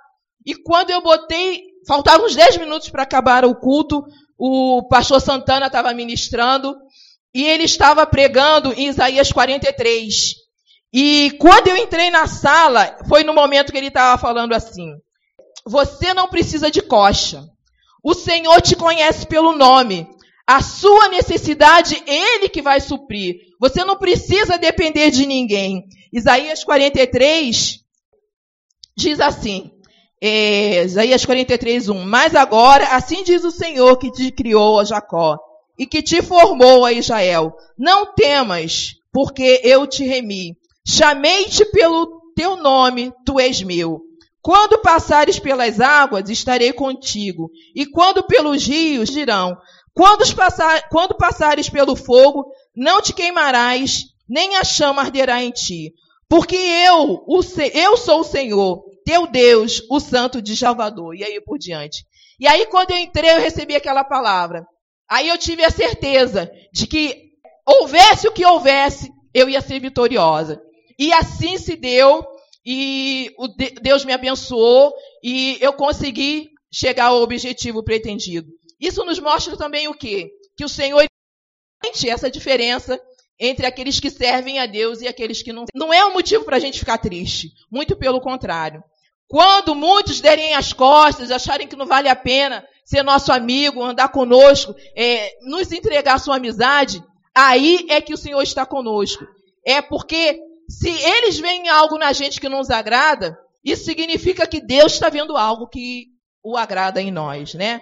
E 0.46 0.56
quando 0.56 0.92
eu 0.92 1.02
botei, 1.02 1.64
faltavam 1.88 2.28
uns 2.28 2.36
10 2.36 2.58
minutos 2.58 2.90
para 2.90 3.04
acabar 3.04 3.44
o 3.44 3.56
culto, 3.56 4.06
o 4.38 4.88
pastor 4.88 5.22
Santana 5.22 5.68
estava 5.68 5.94
ministrando 5.94 6.76
e 7.34 7.44
ele 7.44 7.64
estava 7.64 8.06
pregando 8.06 8.74
em 8.74 8.88
Isaías 8.88 9.32
43. 9.32 10.36
E 10.94 11.32
quando 11.40 11.68
eu 11.68 11.78
entrei 11.78 12.10
na 12.10 12.28
sala, 12.28 12.98
foi 13.08 13.24
no 13.24 13.34
momento 13.34 13.72
que 13.72 13.78
ele 13.78 13.88
estava 13.88 14.20
falando 14.20 14.54
assim: 14.54 14.94
Você 15.66 16.14
não 16.14 16.28
precisa 16.28 16.72
de 16.72 16.82
coxa. 16.82 17.44
O 18.04 18.14
Senhor 18.14 18.62
te 18.62 18.76
conhece 18.76 19.26
pelo 19.26 19.56
nome. 19.56 20.08
A 20.48 20.62
sua 20.62 21.10
necessidade, 21.10 22.04
Ele 22.06 22.48
que 22.48 22.62
vai 22.62 22.80
suprir. 22.80 23.36
Você 23.60 23.84
não 23.84 23.98
precisa 23.98 24.60
depender 24.60 25.10
de 25.10 25.26
ninguém. 25.26 25.88
Isaías 26.14 26.64
43 26.64 27.80
diz 28.96 29.20
assim: 29.20 29.72
é, 30.28 30.84
Isaías 30.84 31.24
43, 31.24 31.88
1. 31.90 32.04
Mas 32.04 32.34
agora, 32.34 32.96
assim 32.96 33.24
diz 33.24 33.44
o 33.44 33.52
Senhor 33.52 33.96
que 33.98 34.12
te 34.12 34.32
criou, 34.32 34.80
ó 34.80 34.84
Jacó, 34.84 35.38
e 35.78 35.86
que 35.86 36.02
te 36.02 36.22
formou, 36.24 36.84
a 36.84 36.92
Israel. 36.92 37.56
Não 37.78 38.14
temas, 38.16 38.96
porque 39.14 39.62
eu 39.64 39.86
te 39.86 40.04
remi. 40.04 40.58
Chamei-te 40.88 41.64
pelo 41.66 42.22
teu 42.36 42.56
nome, 42.58 43.14
tu 43.24 43.40
és 43.40 43.62
meu. 43.62 44.02
Quando 44.42 44.80
passares 44.80 45.38
pelas 45.38 45.80
águas, 45.80 46.28
estarei 46.30 46.74
contigo. 46.74 47.52
E 47.76 47.86
quando 47.86 48.24
pelos 48.24 48.66
rios, 48.66 49.10
dirão. 49.10 49.56
Quando, 49.94 50.36
passar, 50.36 50.90
quando 50.90 51.16
passares 51.16 51.70
pelo 51.70 51.96
fogo, 51.96 52.48
não 52.76 53.00
te 53.00 53.14
queimarás, 53.14 54.06
nem 54.28 54.56
a 54.58 54.64
chama 54.64 55.04
arderá 55.04 55.44
em 55.44 55.52
ti 55.52 55.94
Porque 56.28 56.56
eu, 56.56 57.24
o, 57.28 57.42
eu 57.74 57.96
sou 57.96 58.22
o 58.22 58.24
Senhor, 58.24 58.84
teu 59.06 59.28
Deus, 59.28 59.82
o 59.90 60.00
Santo 60.00 60.42
de 60.42 60.58
Salvador. 60.58 61.16
E 61.16 61.24
aí 61.24 61.40
por 61.40 61.58
diante. 61.58 62.04
E 62.40 62.48
aí, 62.48 62.66
quando 62.66 62.92
eu 62.92 62.98
entrei, 62.98 63.32
eu 63.32 63.40
recebi 63.40 63.76
aquela 63.76 64.04
palavra. 64.04 64.66
Aí 65.10 65.30
eu 65.30 65.38
tive 65.38 65.64
a 65.64 65.70
certeza 65.70 66.52
de 66.74 66.88
que, 66.88 67.32
houvesse 67.66 68.28
o 68.28 68.32
que 68.32 68.46
houvesse, 68.46 69.10
eu 69.34 69.48
ia 69.48 69.62
ser 69.62 69.80
vitoriosa. 69.80 70.62
E 71.00 71.14
assim 71.14 71.58
se 71.58 71.76
deu, 71.76 72.26
e 72.66 73.32
Deus 73.82 74.04
me 74.04 74.12
abençoou, 74.12 74.94
e 75.24 75.58
eu 75.62 75.74
consegui 75.74 76.50
chegar 76.72 77.06
ao 77.06 77.22
objetivo 77.22 77.84
pretendido. 77.84 78.48
Isso 78.80 79.06
nos 79.06 79.20
mostra 79.20 79.56
também 79.56 79.88
o 79.88 79.94
quê? 79.94 80.30
Que 80.58 80.66
o 80.66 80.70
Senhor 80.70 81.06
essa 82.08 82.32
diferença 82.32 83.00
entre 83.40 83.66
aqueles 83.66 84.00
que 84.00 84.10
servem 84.10 84.60
a 84.60 84.66
Deus 84.66 85.02
e 85.02 85.08
aqueles 85.08 85.42
que 85.42 85.54
não. 85.54 85.66
Não 85.74 85.94
é 85.94 86.04
um 86.06 86.14
motivo 86.14 86.44
para 86.44 86.58
a 86.58 86.60
gente 86.60 86.80
ficar 86.80 86.98
triste. 86.98 87.52
Muito 87.70 87.96
pelo 87.96 88.20
contrário. 88.20 88.84
Quando 89.28 89.74
muitos 89.74 90.22
derem 90.22 90.54
as 90.54 90.72
costas, 90.72 91.32
acharem 91.32 91.68
que 91.68 91.76
não 91.76 91.86
vale 91.86 92.08
a 92.08 92.16
pena 92.16 92.66
ser 92.84 93.04
nosso 93.04 93.32
amigo, 93.32 93.84
andar 93.84 94.10
conosco, 94.10 94.76
é, 94.96 95.32
nos 95.42 95.72
entregar 95.72 96.20
sua 96.20 96.36
amizade, 96.36 97.04
aí 97.34 97.86
é 97.90 98.00
que 98.00 98.14
o 98.14 98.18
Senhor 98.18 98.42
está 98.42 98.66
conosco. 98.66 99.26
É 99.66 99.82
porque 99.82 100.40
se 100.70 100.90
eles 100.90 101.40
veem 101.40 101.68
algo 101.68 101.98
na 101.98 102.14
gente 102.14 102.40
que 102.40 102.48
não 102.48 102.60
nos 102.60 102.70
agrada, 102.70 103.38
isso 103.64 103.86
significa 103.86 104.46
que 104.46 104.62
Deus 104.62 104.94
está 104.94 105.10
vendo 105.10 105.36
algo 105.36 105.68
que 105.68 106.08
o 106.44 106.56
agrada 106.56 107.02
em 107.02 107.10
nós, 107.10 107.56
né? 107.56 107.82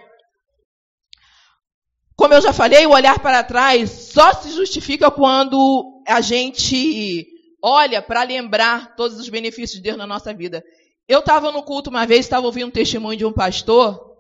Como 2.16 2.34
eu 2.34 2.42
já 2.42 2.54
falei, 2.54 2.86
o 2.86 2.92
olhar 2.92 3.20
para 3.20 3.44
trás 3.44 3.90
só 3.90 4.34
se 4.34 4.52
justifica 4.52 5.12
quando 5.12 6.02
a 6.08 6.22
gente 6.22 7.28
olha 7.62 8.02
para 8.02 8.24
lembrar 8.24 8.96
todos 8.96 9.20
os 9.20 9.28
benefícios 9.28 9.78
de 9.78 9.82
Deus 9.82 9.98
na 9.98 10.08
nossa 10.08 10.34
vida. 10.34 10.64
Eu 11.08 11.20
estava 11.20 11.52
no 11.52 11.64
culto 11.64 11.90
uma 11.90 12.06
vez, 12.06 12.22
estava 12.22 12.46
ouvindo 12.46 12.68
um 12.68 12.72
testemunho 12.72 13.18
de 13.18 13.26
um 13.26 13.34
pastor, 13.34 14.14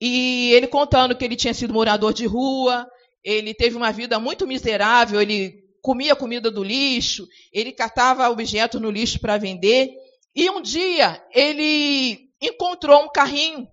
e 0.00 0.50
ele 0.52 0.66
contando 0.66 1.16
que 1.16 1.24
ele 1.24 1.36
tinha 1.36 1.52
sido 1.52 1.74
morador 1.74 2.12
de 2.12 2.26
rua, 2.26 2.88
ele 3.22 3.54
teve 3.54 3.76
uma 3.76 3.92
vida 3.92 4.18
muito 4.18 4.46
miserável, 4.46 5.20
ele 5.20 5.62
comia 5.82 6.16
comida 6.16 6.50
do 6.50 6.62
lixo, 6.62 7.26
ele 7.52 7.72
catava 7.72 8.28
objetos 8.30 8.80
no 8.80 8.90
lixo 8.90 9.20
para 9.20 9.36
vender, 9.36 9.90
e 10.34 10.48
um 10.48 10.62
dia 10.62 11.22
ele 11.34 12.30
encontrou 12.40 13.04
um 13.04 13.08
carrinho 13.08 13.68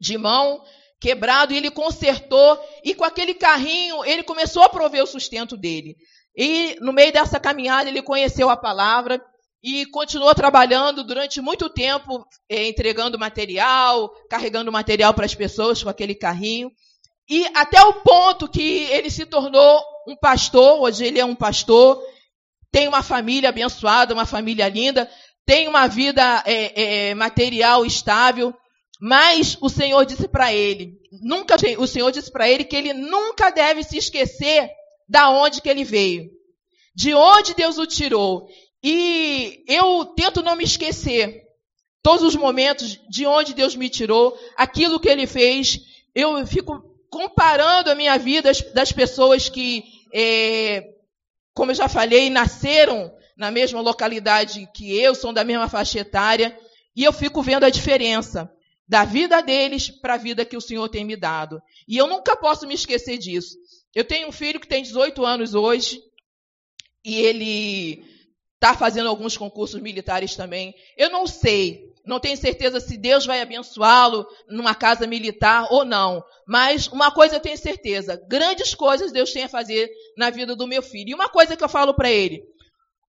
de 0.00 0.18
mão 0.18 0.62
quebrado 1.00 1.52
e 1.52 1.56
ele 1.56 1.70
consertou, 1.70 2.58
e 2.84 2.94
com 2.94 3.04
aquele 3.04 3.34
carrinho 3.34 4.04
ele 4.04 4.22
começou 4.22 4.62
a 4.62 4.68
prover 4.68 5.02
o 5.02 5.06
sustento 5.06 5.56
dele. 5.56 5.96
E 6.36 6.76
no 6.80 6.92
meio 6.92 7.12
dessa 7.12 7.40
caminhada 7.40 7.88
ele 7.88 8.02
conheceu 8.02 8.50
a 8.50 8.56
palavra, 8.56 9.20
e 9.62 9.86
continuou 9.86 10.34
trabalhando 10.34 11.04
durante 11.04 11.40
muito 11.40 11.70
tempo, 11.70 12.26
eh, 12.48 12.66
entregando 12.66 13.18
material, 13.18 14.12
carregando 14.28 14.72
material 14.72 15.14
para 15.14 15.24
as 15.24 15.34
pessoas 15.34 15.82
com 15.82 15.88
aquele 15.88 16.14
carrinho. 16.14 16.70
E 17.28 17.46
até 17.54 17.80
o 17.82 18.02
ponto 18.02 18.48
que 18.48 18.84
ele 18.90 19.08
se 19.08 19.24
tornou 19.24 19.80
um 20.08 20.16
pastor, 20.16 20.80
hoje 20.80 21.06
ele 21.06 21.20
é 21.20 21.24
um 21.24 21.36
pastor, 21.36 22.02
tem 22.72 22.88
uma 22.88 23.02
família 23.02 23.50
abençoada, 23.50 24.12
uma 24.12 24.26
família 24.26 24.68
linda, 24.68 25.08
tem 25.46 25.68
uma 25.68 25.86
vida 25.86 26.42
é, 26.44 27.10
é, 27.10 27.14
material 27.14 27.86
estável, 27.86 28.52
mas 29.00 29.56
o 29.60 29.68
Senhor 29.68 30.04
disse 30.04 30.26
para 30.26 30.52
ele, 30.52 30.94
nunca, 31.20 31.56
o 31.78 31.86
Senhor 31.86 32.10
disse 32.10 32.32
para 32.32 32.48
ele 32.48 32.64
que 32.64 32.74
ele 32.76 32.92
nunca 32.92 33.50
deve 33.50 33.84
se 33.84 33.96
esquecer 33.96 34.70
da 35.08 35.30
onde 35.30 35.60
que 35.60 35.68
ele 35.68 35.84
veio, 35.84 36.30
de 36.94 37.14
onde 37.14 37.54
Deus 37.54 37.78
o 37.78 37.86
tirou 37.86 38.48
e 38.82 39.64
eu 39.68 40.04
tento 40.06 40.42
não 40.42 40.56
me 40.56 40.64
esquecer 40.64 41.42
todos 42.02 42.24
os 42.24 42.34
momentos 42.34 42.98
de 43.08 43.24
onde 43.24 43.54
Deus 43.54 43.76
me 43.76 43.88
tirou, 43.88 44.36
aquilo 44.56 44.98
que 44.98 45.08
Ele 45.08 45.26
fez. 45.26 45.80
Eu 46.14 46.44
fico 46.46 46.82
comparando 47.08 47.90
a 47.90 47.94
minha 47.94 48.18
vida 48.18 48.50
das 48.74 48.90
pessoas 48.90 49.48
que, 49.48 49.84
é, 50.12 50.94
como 51.54 51.70
eu 51.70 51.76
já 51.76 51.88
falei, 51.88 52.28
nasceram 52.28 53.14
na 53.36 53.50
mesma 53.50 53.80
localidade 53.80 54.68
que 54.74 54.98
eu, 54.98 55.14
são 55.14 55.32
da 55.32 55.44
mesma 55.44 55.68
faixa 55.68 56.00
etária, 56.00 56.58
e 56.94 57.04
eu 57.04 57.12
fico 57.12 57.42
vendo 57.42 57.64
a 57.64 57.70
diferença 57.70 58.52
da 58.86 59.04
vida 59.04 59.40
deles 59.40 59.88
para 59.88 60.14
a 60.14 60.18
vida 60.18 60.44
que 60.44 60.56
o 60.56 60.60
Senhor 60.60 60.88
tem 60.88 61.04
me 61.04 61.16
dado. 61.16 61.62
E 61.86 61.96
eu 61.96 62.06
nunca 62.06 62.36
posso 62.36 62.66
me 62.66 62.74
esquecer 62.74 63.16
disso. 63.16 63.56
Eu 63.94 64.04
tenho 64.04 64.28
um 64.28 64.32
filho 64.32 64.60
que 64.60 64.66
tem 64.66 64.82
18 64.82 65.24
anos 65.24 65.54
hoje, 65.54 66.02
e 67.04 67.20
ele 67.20 68.04
está 68.62 68.74
fazendo 68.74 69.08
alguns 69.08 69.36
concursos 69.36 69.82
militares 69.82 70.36
também. 70.36 70.72
Eu 70.96 71.10
não 71.10 71.26
sei, 71.26 71.82
não 72.06 72.20
tenho 72.20 72.36
certeza 72.36 72.78
se 72.78 72.96
Deus 72.96 73.26
vai 73.26 73.40
abençoá-lo 73.40 74.24
numa 74.48 74.72
casa 74.72 75.04
militar 75.04 75.66
ou 75.70 75.84
não. 75.84 76.22
Mas 76.46 76.86
uma 76.86 77.10
coisa 77.10 77.34
eu 77.36 77.40
tenho 77.40 77.58
certeza: 77.58 78.22
grandes 78.28 78.72
coisas 78.72 79.10
Deus 79.10 79.32
tem 79.32 79.42
a 79.42 79.48
fazer 79.48 79.90
na 80.16 80.30
vida 80.30 80.54
do 80.54 80.68
meu 80.68 80.80
filho. 80.80 81.10
E 81.10 81.14
uma 81.14 81.28
coisa 81.28 81.56
que 81.56 81.64
eu 81.64 81.68
falo 81.68 81.92
para 81.92 82.08
ele: 82.08 82.40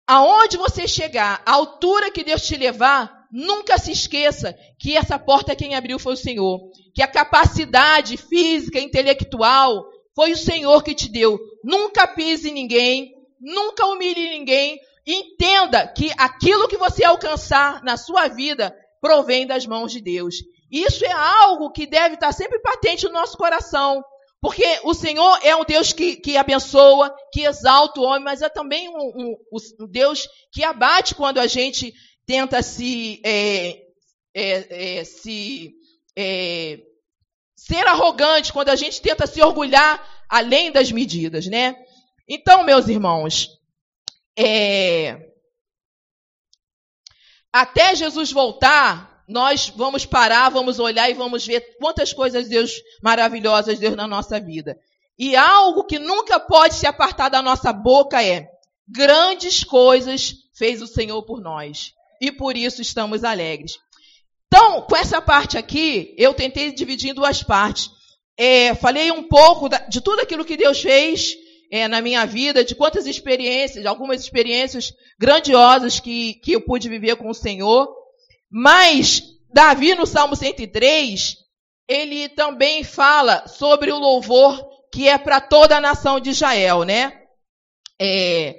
aonde 0.06 0.56
você 0.56 0.86
chegar, 0.86 1.42
a 1.44 1.52
altura 1.52 2.12
que 2.12 2.22
Deus 2.22 2.46
te 2.46 2.56
levar, 2.56 3.26
nunca 3.32 3.76
se 3.76 3.90
esqueça 3.90 4.56
que 4.78 4.96
essa 4.96 5.18
porta 5.18 5.56
quem 5.56 5.74
abriu 5.74 5.98
foi 5.98 6.12
o 6.12 6.16
Senhor. 6.16 6.60
Que 6.94 7.02
a 7.02 7.08
capacidade 7.08 8.16
física, 8.16 8.78
intelectual, 8.78 9.84
foi 10.14 10.30
o 10.30 10.36
Senhor 10.36 10.84
que 10.84 10.94
te 10.94 11.10
deu. 11.10 11.40
Nunca 11.64 12.06
pise 12.06 12.52
ninguém, 12.52 13.12
nunca 13.40 13.86
humilhe 13.86 14.28
ninguém, 14.30 14.78
Entenda 15.06 15.86
que 15.88 16.12
aquilo 16.16 16.68
que 16.68 16.76
você 16.76 17.04
alcançar 17.04 17.82
na 17.82 17.96
sua 17.96 18.28
vida 18.28 18.74
provém 19.00 19.46
das 19.46 19.66
mãos 19.66 19.92
de 19.92 20.00
Deus. 20.00 20.36
Isso 20.70 21.04
é 21.04 21.12
algo 21.12 21.70
que 21.70 21.86
deve 21.86 22.14
estar 22.14 22.32
sempre 22.32 22.60
patente 22.60 23.06
no 23.06 23.12
nosso 23.12 23.36
coração. 23.36 24.02
Porque 24.40 24.64
o 24.84 24.94
Senhor 24.94 25.38
é 25.42 25.54
um 25.54 25.64
Deus 25.64 25.92
que, 25.92 26.16
que 26.16 26.36
abençoa, 26.36 27.14
que 27.32 27.42
exalta 27.42 28.00
o 28.00 28.04
homem, 28.04 28.24
mas 28.24 28.40
é 28.40 28.48
também 28.48 28.88
um, 28.88 29.12
um, 29.14 29.36
um 29.80 29.86
Deus 29.86 30.26
que 30.50 30.64
abate 30.64 31.14
quando 31.14 31.38
a 31.38 31.46
gente 31.46 31.92
tenta 32.24 32.62
se, 32.62 33.20
é, 33.24 33.82
é, 34.34 34.98
é, 34.98 35.04
se 35.04 35.74
é, 36.16 36.78
ser 37.54 37.86
arrogante, 37.86 38.52
quando 38.52 38.70
a 38.70 38.76
gente 38.76 39.02
tenta 39.02 39.26
se 39.26 39.42
orgulhar 39.42 40.02
além 40.28 40.72
das 40.72 40.90
medidas, 40.90 41.46
né? 41.46 41.76
Então, 42.26 42.62
meus 42.64 42.88
irmãos, 42.88 43.59
é, 44.42 45.20
até 47.52 47.94
Jesus 47.94 48.32
voltar, 48.32 49.22
nós 49.28 49.68
vamos 49.68 50.06
parar, 50.06 50.48
vamos 50.48 50.78
olhar 50.78 51.10
e 51.10 51.14
vamos 51.14 51.46
ver 51.46 51.76
quantas 51.78 52.14
coisas 52.14 52.48
Deus 52.48 52.80
maravilhosas 53.02 53.78
Deus 53.78 53.94
na 53.94 54.08
nossa 54.08 54.40
vida. 54.40 54.78
E 55.18 55.36
algo 55.36 55.84
que 55.84 55.98
nunca 55.98 56.40
pode 56.40 56.74
se 56.74 56.86
apartar 56.86 57.28
da 57.28 57.42
nossa 57.42 57.70
boca 57.70 58.24
é: 58.24 58.48
grandes 58.88 59.62
coisas 59.62 60.36
fez 60.54 60.80
o 60.80 60.86
Senhor 60.86 61.22
por 61.24 61.40
nós. 61.42 61.92
E 62.18 62.32
por 62.32 62.56
isso 62.56 62.80
estamos 62.80 63.24
alegres. 63.24 63.78
Então, 64.46 64.82
com 64.82 64.96
essa 64.96 65.20
parte 65.20 65.58
aqui, 65.58 66.14
eu 66.16 66.32
tentei 66.32 66.72
dividir 66.72 67.10
em 67.10 67.14
duas 67.14 67.42
partes. 67.42 67.90
É, 68.38 68.74
falei 68.74 69.10
um 69.10 69.22
pouco 69.22 69.68
de 69.88 70.00
tudo 70.00 70.20
aquilo 70.20 70.44
que 70.46 70.56
Deus 70.56 70.80
fez 70.80 71.36
é, 71.70 71.86
na 71.86 72.00
minha 72.00 72.26
vida, 72.26 72.64
de 72.64 72.74
quantas 72.74 73.06
experiências, 73.06 73.86
algumas 73.86 74.20
experiências 74.20 74.92
grandiosas 75.18 76.00
que, 76.00 76.34
que 76.34 76.52
eu 76.52 76.60
pude 76.60 76.88
viver 76.88 77.16
com 77.16 77.30
o 77.30 77.34
Senhor. 77.34 77.88
Mas 78.50 79.22
Davi, 79.52 79.94
no 79.94 80.06
Salmo 80.06 80.34
103, 80.34 81.36
ele 81.88 82.28
também 82.28 82.82
fala 82.82 83.46
sobre 83.46 83.92
o 83.92 83.98
louvor 83.98 84.68
que 84.92 85.08
é 85.08 85.16
para 85.16 85.40
toda 85.40 85.76
a 85.76 85.80
nação 85.80 86.18
de 86.18 86.30
Israel, 86.30 86.82
né? 86.82 87.20
É, 88.00 88.58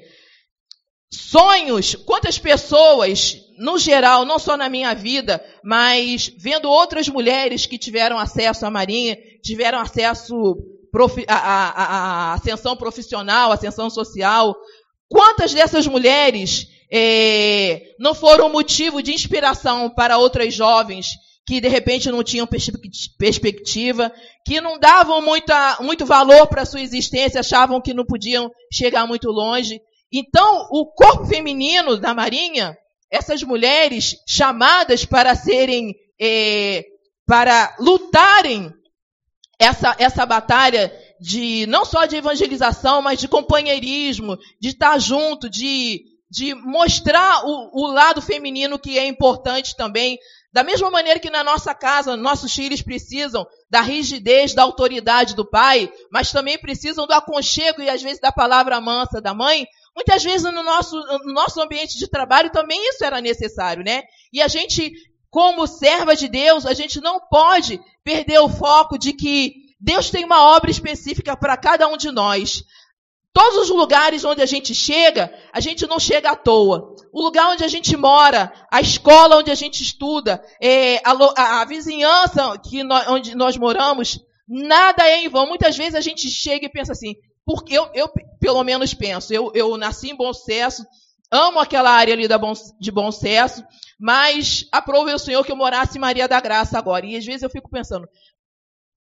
sonhos, 1.12 1.96
quantas 1.96 2.40
pessoas, 2.40 3.38
no 3.58 3.78
geral, 3.78 4.24
não 4.24 4.40
só 4.40 4.56
na 4.56 4.70
minha 4.70 4.94
vida, 4.94 5.44
mas 5.62 6.32
vendo 6.38 6.70
outras 6.70 7.10
mulheres 7.10 7.66
que 7.66 7.78
tiveram 7.78 8.18
acesso 8.18 8.66
à 8.66 8.72
Marinha, 8.72 9.18
tiveram 9.44 9.80
acesso 9.80 10.56
a, 11.28 11.36
a, 11.36 11.84
a, 12.32 12.34
ascensão 12.34 12.76
profissional, 12.76 13.52
ascensão 13.52 13.90
social. 13.90 14.56
Quantas 15.10 15.54
dessas 15.54 15.88
mulheres 15.88 16.68
é, 16.92 17.94
não 18.00 18.14
foram 18.14 18.52
motivo 18.52 19.02
de 19.02 19.14
inspiração 19.14 19.90
para 19.90 20.18
outras 20.18 20.54
jovens 20.54 21.08
que 21.46 21.60
de 21.60 21.68
repente 21.68 22.12
não 22.12 22.24
tinham 22.24 22.48
perspectiva, 23.18 24.12
que 24.46 24.62
não 24.62 24.80
davam 24.80 25.22
muita, 25.22 25.78
muito 25.82 26.06
valor 26.06 26.48
para 26.48 26.62
a 26.62 26.66
sua 26.66 26.82
existência, 26.82 27.40
achavam 27.40 27.82
que 27.82 27.94
não 27.94 28.06
podiam 28.06 28.50
chegar 28.72 29.08
muito 29.08 29.30
longe. 29.30 29.82
Então, 30.12 30.68
o 30.72 30.86
corpo 30.86 31.26
feminino 31.26 31.98
da 31.98 32.14
Marinha, 32.14 32.78
essas 33.10 33.42
mulheres 33.44 34.16
chamadas 34.28 35.04
para 35.04 35.36
serem, 35.36 35.96
é, 36.20 36.86
para 37.26 37.76
lutarem 37.80 38.72
essa, 39.62 39.96
essa 40.00 40.26
batalha 40.26 40.92
de 41.20 41.68
não 41.68 41.86
só 41.86 42.08
de 42.08 42.16
evangelização, 42.16 43.00
mas 43.00 43.20
de 43.20 43.28
companheirismo, 43.28 44.36
de 44.60 44.70
estar 44.70 44.98
junto, 44.98 45.48
de, 45.48 46.02
de 46.32 46.56
mostrar 46.56 47.46
o, 47.46 47.84
o 47.84 47.88
lado 47.88 48.24
feminino 48.24 48.80
que 48.80 48.98
é 48.98 49.06
importante 49.06 49.76
também. 49.76 50.18
Da 50.52 50.64
mesma 50.64 50.90
maneira 50.90 51.20
que 51.20 51.30
na 51.30 51.44
nossa 51.44 51.76
casa, 51.76 52.18
nossos 52.18 52.52
filhos 52.52 52.82
precisam 52.82 53.46
da 53.70 53.82
rigidez, 53.82 54.56
da 54.56 54.64
autoridade 54.64 55.36
do 55.36 55.48
pai, 55.48 55.92
mas 56.12 56.32
também 56.32 56.58
precisam 56.58 57.06
do 57.06 57.14
aconchego 57.14 57.84
e 57.84 57.90
às 57.90 58.02
vezes 58.02 58.20
da 58.20 58.32
palavra 58.32 58.82
mansa 58.82 59.22
da 59.22 59.32
mãe, 59.32 59.68
muitas 59.96 60.24
vezes 60.24 60.52
no 60.52 60.64
nosso, 60.64 60.96
no 61.24 61.34
nosso 61.34 61.62
ambiente 61.62 62.00
de 62.00 62.10
trabalho 62.10 62.50
também 62.50 62.82
isso 62.90 63.06
era 63.06 63.22
necessário, 63.22 63.84
né? 63.84 64.02
E 64.34 64.42
a 64.42 64.48
gente, 64.48 64.92
como 65.30 65.68
serva 65.68 66.16
de 66.16 66.28
Deus, 66.28 66.66
a 66.66 66.74
gente 66.74 67.00
não 67.00 67.20
pode 67.30 67.80
perder 68.04 68.40
o 68.40 68.50
foco 68.50 68.98
de 68.98 69.14
que 69.14 69.54
Deus 69.80 70.10
tem 70.10 70.24
uma 70.24 70.56
obra 70.56 70.70
específica 70.70 71.36
para 71.36 71.58
cada 71.58 71.88
um 71.88 71.98
de 71.98 72.12
nós. 72.12 72.64
Todos 73.34 73.60
os 73.60 73.70
lugares 73.70 74.26
onde 74.26 74.42
a 74.42 74.46
gente 74.46 74.76
chega, 74.76 75.34
a 75.54 75.60
gente 75.62 75.88
não 75.88 76.00
chega 76.00 76.32
à 76.32 76.36
toa. 76.36 76.96
O 77.14 77.22
lugar 77.22 77.50
onde 77.50 77.64
a 77.64 77.68
gente 77.68 77.96
mora, 77.96 78.52
a 78.70 78.82
escola 78.82 79.38
onde 79.38 79.50
a 79.50 79.56
gente 79.56 79.82
estuda, 79.82 80.44
é, 80.62 80.98
a, 80.98 81.12
a, 81.38 81.62
a, 81.62 81.66
vizinhança 81.66 82.58
que 82.60 82.82
onde 83.08 83.34
nós 83.34 83.56
moramos, 83.56 84.20
nada 84.48 85.08
é 85.08 85.24
em 85.24 85.30
vão. 85.30 85.48
Muitas 85.48 85.78
vezes 85.78 85.96
a 85.96 86.02
gente 86.02 86.30
chega 86.30 86.66
e 86.66 86.72
pensa 86.72 86.92
assim, 86.92 87.16
porque 87.46 87.74
eu, 87.74 87.90
eu 87.94 88.10
pelo 88.40 88.64
menos 88.64 88.94
penso, 88.94 89.34
eu, 89.34 89.52
eu 89.56 89.78
nasci 89.78 90.10
em 90.10 90.16
Bom 90.16 90.34
Sucesso, 90.34 90.86
amo 91.32 91.60
aquela 91.60 91.92
área 91.92 92.14
ali 92.14 92.28
bom, 92.38 92.54
de 92.80 92.92
Bom 92.92 93.12
Sucesso, 93.12 93.64
mas 94.00 94.68
aprove 94.72 95.14
o 95.14 95.20
Senhor 95.20 95.46
que 95.46 95.52
eu 95.52 95.56
morasse 95.56 95.98
em 95.98 96.02
Maria 96.02 96.28
da 96.28 96.40
Graça 96.40 96.78
agora. 96.78 97.06
E 97.06 97.16
às 97.16 97.26
vezes 97.26 97.44
eu 97.44 97.50
fico 97.50 97.70
pensando, 97.70 98.08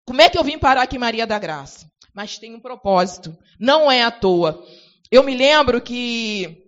como 0.06 0.22
é 0.22 0.30
que 0.30 0.38
eu 0.38 0.44
vim 0.44 0.58
parar 0.58 0.84
aqui 0.84 0.96
em 0.96 1.00
Maria 1.00 1.26
da 1.26 1.40
Graça? 1.40 1.90
mas 2.14 2.38
tem 2.38 2.54
um 2.54 2.60
propósito. 2.60 3.34
Não 3.60 3.92
é 3.92 4.04
à 4.04 4.12
toa. 4.12 4.62
Eu 5.12 5.24
me 5.24 5.36
lembro 5.36 5.82
que 5.82 6.66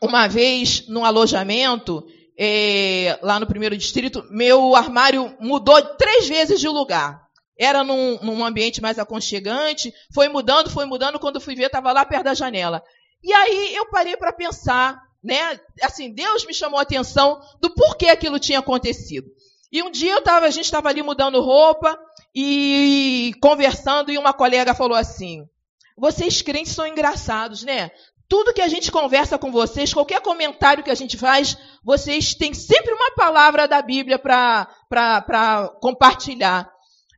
uma 0.00 0.28
vez, 0.28 0.86
num 0.86 1.04
alojamento, 1.04 2.06
é, 2.38 3.18
lá 3.20 3.40
no 3.40 3.46
primeiro 3.46 3.76
distrito, 3.76 4.24
meu 4.30 4.76
armário 4.76 5.36
mudou 5.40 5.82
três 5.96 6.28
vezes 6.28 6.60
de 6.60 6.68
lugar. 6.68 7.26
Era 7.58 7.82
num, 7.82 8.20
num 8.22 8.44
ambiente 8.44 8.80
mais 8.80 9.00
aconchegante, 9.00 9.92
foi 10.14 10.28
mudando, 10.28 10.70
foi 10.70 10.84
mudando, 10.84 11.18
quando 11.18 11.40
fui 11.40 11.56
ver, 11.56 11.66
estava 11.66 11.92
lá 11.92 12.04
perto 12.04 12.24
da 12.24 12.34
janela. 12.34 12.80
E 13.22 13.32
aí 13.32 13.74
eu 13.74 13.86
parei 13.90 14.16
para 14.16 14.32
pensar, 14.32 15.00
né? 15.22 15.60
Assim, 15.82 16.12
Deus 16.12 16.46
me 16.46 16.54
chamou 16.54 16.78
a 16.78 16.82
atenção 16.82 17.40
do 17.60 17.74
porquê 17.74 18.06
aquilo 18.06 18.38
tinha 18.38 18.60
acontecido. 18.60 19.28
E 19.70 19.82
um 19.82 19.90
dia 19.90 20.12
eu 20.12 20.22
tava, 20.22 20.46
a 20.46 20.50
gente 20.50 20.64
estava 20.64 20.88
ali 20.88 21.02
mudando 21.02 21.42
roupa 21.42 21.98
e 22.34 23.32
conversando, 23.42 24.10
e 24.10 24.18
uma 24.18 24.32
colega 24.32 24.74
falou 24.74 24.96
assim: 24.96 25.44
vocês 25.96 26.40
crentes 26.40 26.72
são 26.72 26.86
engraçados, 26.86 27.62
né? 27.64 27.90
Tudo 28.28 28.52
que 28.52 28.60
a 28.60 28.68
gente 28.68 28.92
conversa 28.92 29.38
com 29.38 29.50
vocês, 29.50 29.92
qualquer 29.92 30.20
comentário 30.20 30.84
que 30.84 30.90
a 30.90 30.94
gente 30.94 31.16
faz, 31.16 31.56
vocês 31.82 32.34
têm 32.34 32.52
sempre 32.52 32.92
uma 32.92 33.10
palavra 33.12 33.66
da 33.66 33.80
Bíblia 33.82 34.18
para 34.18 35.68
compartilhar. 35.80 36.70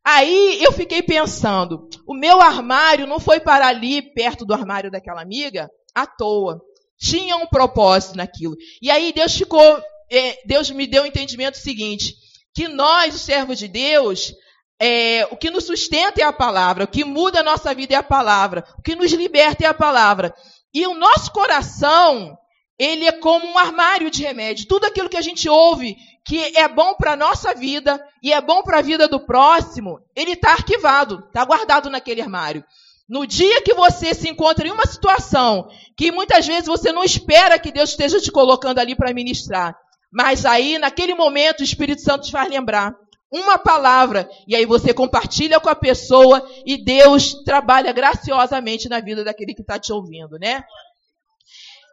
Aí 0.05 0.63
eu 0.63 0.73
fiquei 0.73 1.03
pensando, 1.03 1.89
o 2.07 2.15
meu 2.15 2.41
armário 2.41 3.07
não 3.07 3.21
foi 3.21 3.39
para 3.39 3.67
ali, 3.67 4.01
perto 4.01 4.47
do 4.47 4.55
armário 4.55 4.91
daquela 4.91 5.21
amiga, 5.21 5.69
à 5.95 6.07
toa. 6.07 6.61
Tinha 6.99 7.37
um 7.37 7.47
propósito 7.47 8.17
naquilo. 8.17 8.57
E 8.81 8.91
aí 8.91 9.13
Deus 9.13 9.35
ficou, 9.35 9.83
é, 10.11 10.39
Deus 10.45 10.71
me 10.71 10.87
deu 10.87 11.05
o 11.05 11.07
entendimento 11.07 11.57
seguinte, 11.57 12.15
que 12.55 12.69
nós, 12.69 13.15
os 13.15 13.23
servos 13.23 13.59
de 13.59 13.69
Deus, 13.69 14.35
é, 14.79 15.27
o 15.31 15.37
que 15.37 15.51
nos 15.51 15.65
sustenta 15.65 16.21
é 16.21 16.25
a 16.25 16.33
palavra, 16.33 16.85
o 16.85 16.89
que 16.89 17.05
muda 17.05 17.41
a 17.41 17.45
nossa 17.45 17.75
vida 17.75 17.95
é 17.95 17.97
a 17.97 18.03
palavra, 18.03 18.65
o 18.79 18.83
que 18.83 18.95
nos 18.95 19.13
liberta 19.13 19.65
é 19.65 19.69
a 19.69 19.75
palavra. 19.75 20.35
E 20.73 20.87
o 20.87 20.95
nosso 20.95 21.33
coração, 21.33 22.37
ele 22.79 23.07
é 23.07 23.13
como 23.13 23.47
um 23.47 23.59
armário 23.59 24.11
de 24.11 24.23
remédio. 24.23 24.67
Tudo 24.67 24.87
aquilo 24.87 25.09
que 25.09 25.17
a 25.17 25.23
gente 25.23 25.49
ouve 25.49 25.97
que 26.25 26.57
é 26.57 26.69
bom 26.69 26.95
para 26.95 27.13
a 27.13 27.17
nossa 27.17 27.55
vida 27.55 28.03
e 28.23 28.33
é 28.33 28.41
bom 28.41 28.63
para 28.63 28.79
a 28.79 28.83
vida 28.83 29.09
do 29.09 29.21
próximo, 29.21 30.01
ele 30.15 30.33
está 30.33 30.53
arquivado, 30.53 31.25
está 31.27 31.45
guardado 31.45 31.91
naquele 31.91 32.21
armário. 32.21 32.65
No 33.11 33.27
dia 33.27 33.61
que 33.63 33.75
você 33.75 34.15
se 34.15 34.29
encontra 34.29 34.69
em 34.69 34.71
uma 34.71 34.87
situação 34.87 35.69
que 35.97 36.13
muitas 36.13 36.47
vezes 36.47 36.67
você 36.67 36.93
não 36.93 37.03
espera 37.03 37.59
que 37.59 37.73
Deus 37.73 37.91
esteja 37.91 38.21
te 38.21 38.31
colocando 38.31 38.79
ali 38.79 38.95
para 38.95 39.13
ministrar, 39.13 39.77
mas 40.13 40.47
aí, 40.47 40.79
naquele 40.79 41.13
momento, 41.13 41.59
o 41.59 41.65
Espírito 41.65 42.03
Santo 42.03 42.27
te 42.27 42.31
faz 42.31 42.49
lembrar 42.49 42.95
uma 43.29 43.59
palavra, 43.59 44.31
e 44.47 44.55
aí 44.55 44.65
você 44.65 44.95
compartilha 44.95 45.59
com 45.59 45.69
a 45.69 45.75
pessoa 45.75 46.49
e 46.65 46.77
Deus 46.77 47.35
trabalha 47.43 47.93
graciosamente 47.93 48.89
na 48.89 49.01
vida 49.01 49.25
daquele 49.25 49.55
que 49.55 49.63
está 49.63 49.77
te 49.77 49.93
ouvindo, 49.93 50.39
né? 50.39 50.63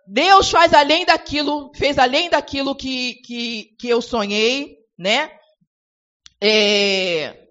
Deus 0.07 0.51
faz 0.51 0.71
além 0.71 1.03
daquilo, 1.03 1.71
fez 1.75 1.97
além 1.97 2.29
daquilo 2.29 2.75
que, 2.75 3.15
que, 3.25 3.75
que 3.79 3.89
eu 3.89 4.03
sonhei, 4.03 4.77
né? 4.95 5.31
É, 6.39 7.47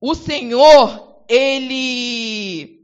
o 0.00 0.14
Senhor, 0.14 1.11
Ele 1.28 2.80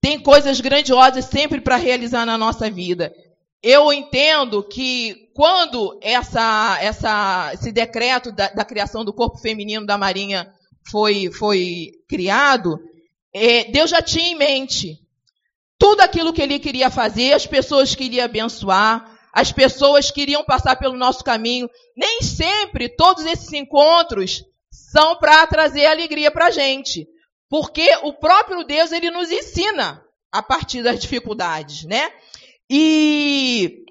tem 0.00 0.18
coisas 0.20 0.60
grandiosas 0.60 1.24
sempre 1.24 1.60
para 1.60 1.76
realizar 1.76 2.24
na 2.24 2.38
nossa 2.38 2.70
vida 2.70 3.12
eu 3.68 3.92
entendo 3.92 4.62
que 4.62 5.28
quando 5.34 5.98
essa, 6.00 6.78
essa, 6.80 7.50
esse 7.52 7.72
decreto 7.72 8.30
da, 8.30 8.48
da, 8.48 8.64
criação 8.64 9.04
do 9.04 9.12
corpo 9.12 9.38
feminino 9.38 9.84
da 9.84 9.98
Marinha 9.98 10.52
foi, 10.88 11.32
foi 11.32 11.90
criado, 12.08 12.78
é, 13.34 13.64
Deus 13.64 13.90
já 13.90 14.00
tinha 14.00 14.28
em 14.28 14.36
mente 14.36 15.00
tudo 15.76 16.00
aquilo 16.00 16.32
que 16.32 16.40
ele 16.40 16.60
queria 16.60 16.90
fazer, 16.90 17.32
as 17.32 17.44
pessoas 17.44 17.92
que 17.92 18.04
ele 18.04 18.16
ia 18.16 18.26
abençoar, 18.26 19.18
as 19.32 19.50
pessoas 19.50 20.12
que 20.12 20.22
iriam 20.22 20.44
passar 20.44 20.76
pelo 20.76 20.96
nosso 20.96 21.24
caminho. 21.24 21.68
Nem 21.96 22.22
sempre 22.22 22.88
todos 22.88 23.26
esses 23.26 23.52
encontros 23.52 24.44
são 24.70 25.16
para 25.16 25.44
trazer 25.48 25.86
alegria 25.86 26.30
para 26.30 26.46
a 26.46 26.50
gente. 26.50 27.06
Porque 27.58 27.88
o 28.02 28.12
próprio 28.12 28.64
Deus, 28.64 28.92
ele 28.92 29.10
nos 29.10 29.30
ensina 29.30 30.04
a 30.30 30.42
partir 30.42 30.82
das 30.82 31.00
dificuldades, 31.00 31.84
né? 31.84 32.12
E 32.68 33.82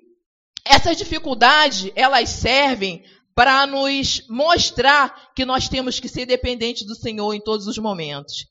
essas 0.63 0.95
dificuldades, 0.95 1.91
elas 1.95 2.29
servem 2.29 3.03
para 3.33 3.65
nos 3.65 4.23
mostrar 4.29 5.33
que 5.35 5.43
nós 5.43 5.67
temos 5.67 5.99
que 5.99 6.07
ser 6.07 6.27
dependentes 6.27 6.85
do 6.85 6.93
Senhor 6.93 7.33
em 7.33 7.41
todos 7.41 7.65
os 7.65 7.79
momentos. 7.79 8.45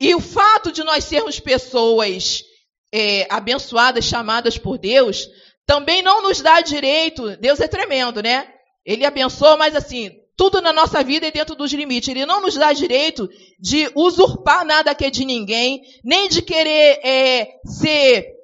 E 0.00 0.14
o 0.14 0.20
fato 0.20 0.72
de 0.72 0.82
nós 0.82 1.04
sermos 1.04 1.38
pessoas 1.38 2.42
é, 2.90 3.26
abençoadas, 3.28 4.06
chamadas 4.06 4.56
por 4.56 4.78
Deus, 4.78 5.28
também 5.66 6.00
não 6.00 6.22
nos 6.22 6.40
dá 6.40 6.62
direito. 6.62 7.36
Deus 7.36 7.60
é 7.60 7.68
tremendo, 7.68 8.22
né? 8.22 8.50
Ele 8.82 9.04
abençoa, 9.04 9.58
mas 9.58 9.76
assim, 9.76 10.10
tudo 10.38 10.62
na 10.62 10.72
nossa 10.72 11.02
vida 11.02 11.26
é 11.26 11.32
dentro 11.32 11.56
dos 11.56 11.72
limites. 11.72 12.08
Ele 12.08 12.24
não 12.24 12.40
nos 12.40 12.54
dá 12.54 12.72
direito 12.72 13.28
de 13.58 13.90
usurpar 13.92 14.64
nada 14.64 14.94
que 14.94 15.04
é 15.04 15.10
de 15.10 15.24
ninguém, 15.24 15.82
nem 16.04 16.28
de 16.28 16.40
querer 16.40 17.00
é, 17.04 17.48
ser 17.66 18.38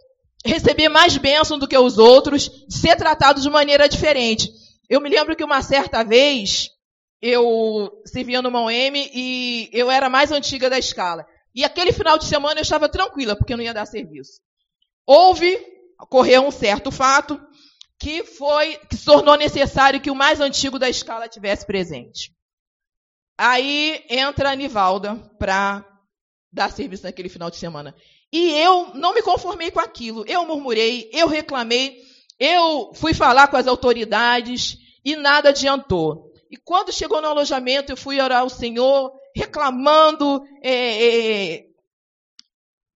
receber 0.45 0.89
mais 0.89 1.17
bênção 1.17 1.57
do 1.57 1.69
que 1.69 1.79
os 1.79 1.97
outros, 1.97 2.51
ser 2.69 2.97
tratado 2.97 3.41
de 3.41 3.49
maneira 3.49 3.89
diferente. 3.89 4.51
Eu 4.91 5.01
me 5.01 5.09
lembro 5.09 5.37
que 5.37 5.45
uma 5.45 5.63
certa 5.63 6.03
vez 6.03 6.69
eu 7.23 8.03
servia 8.05 8.43
no 8.43 8.51
OM 8.51 8.71
e 9.15 9.71
eu 9.73 9.89
era 9.89 10.11
mais 10.11 10.33
antiga 10.33 10.69
da 10.69 10.79
escala. 10.79 11.25
E 11.55 11.65
aquele 11.65 11.93
final 11.93 12.19
de 12.19 12.25
semana 12.25 12.59
eu 12.59 12.63
estava 12.63 12.89
tranquila, 12.89 13.37
porque 13.37 13.53
eu 13.53 13.57
não 13.57 13.65
ia 13.65 13.73
dar 13.73 13.87
serviço. 13.87 14.41
Houve, 15.07 15.57
ocorreu 16.01 16.45
um 16.45 16.51
certo 16.51 16.91
fato, 16.91 17.41
que 18.05 18.23
foi, 18.23 18.77
que 18.91 18.99
se 18.99 19.07
tornou 19.07 19.35
necessário 19.35 19.99
que 19.99 20.11
o 20.11 20.15
mais 20.15 20.39
antigo 20.39 20.79
da 20.79 20.91
escala 20.91 21.27
tivesse 21.27 21.65
presente. 21.65 22.35
Aí 23.39 24.05
entra 24.11 24.51
a 24.51 24.55
Nivalda 24.55 25.17
para 25.39 25.83
dar 26.53 26.71
serviço 26.71 27.05
naquele 27.05 27.31
final 27.31 27.51
de 27.51 27.57
semana. 27.57 27.97
E 28.31 28.51
eu 28.59 28.93
não 28.95 29.15
me 29.15 29.23
conformei 29.23 29.71
com 29.71 29.81
aquilo. 29.81 30.23
Eu 30.29 30.47
murmurei, 30.47 31.09
eu 31.15 31.27
reclamei, 31.27 31.97
eu 32.39 32.93
fui 32.93 33.15
falar 33.15 33.49
com 33.49 33.57
as 33.57 33.67
autoridades 33.67 34.77
e 35.03 35.17
nada 35.17 35.49
adiantou. 35.49 36.31
E 36.51 36.59
quando 36.59 36.93
chegou 36.93 37.23
no 37.23 37.29
alojamento, 37.29 37.91
eu 37.91 37.97
fui 37.97 38.21
orar 38.21 38.43
ao 38.43 38.51
Senhor, 38.51 39.15
reclamando, 39.35 40.43
é, 40.63 41.55
é, 41.55 41.65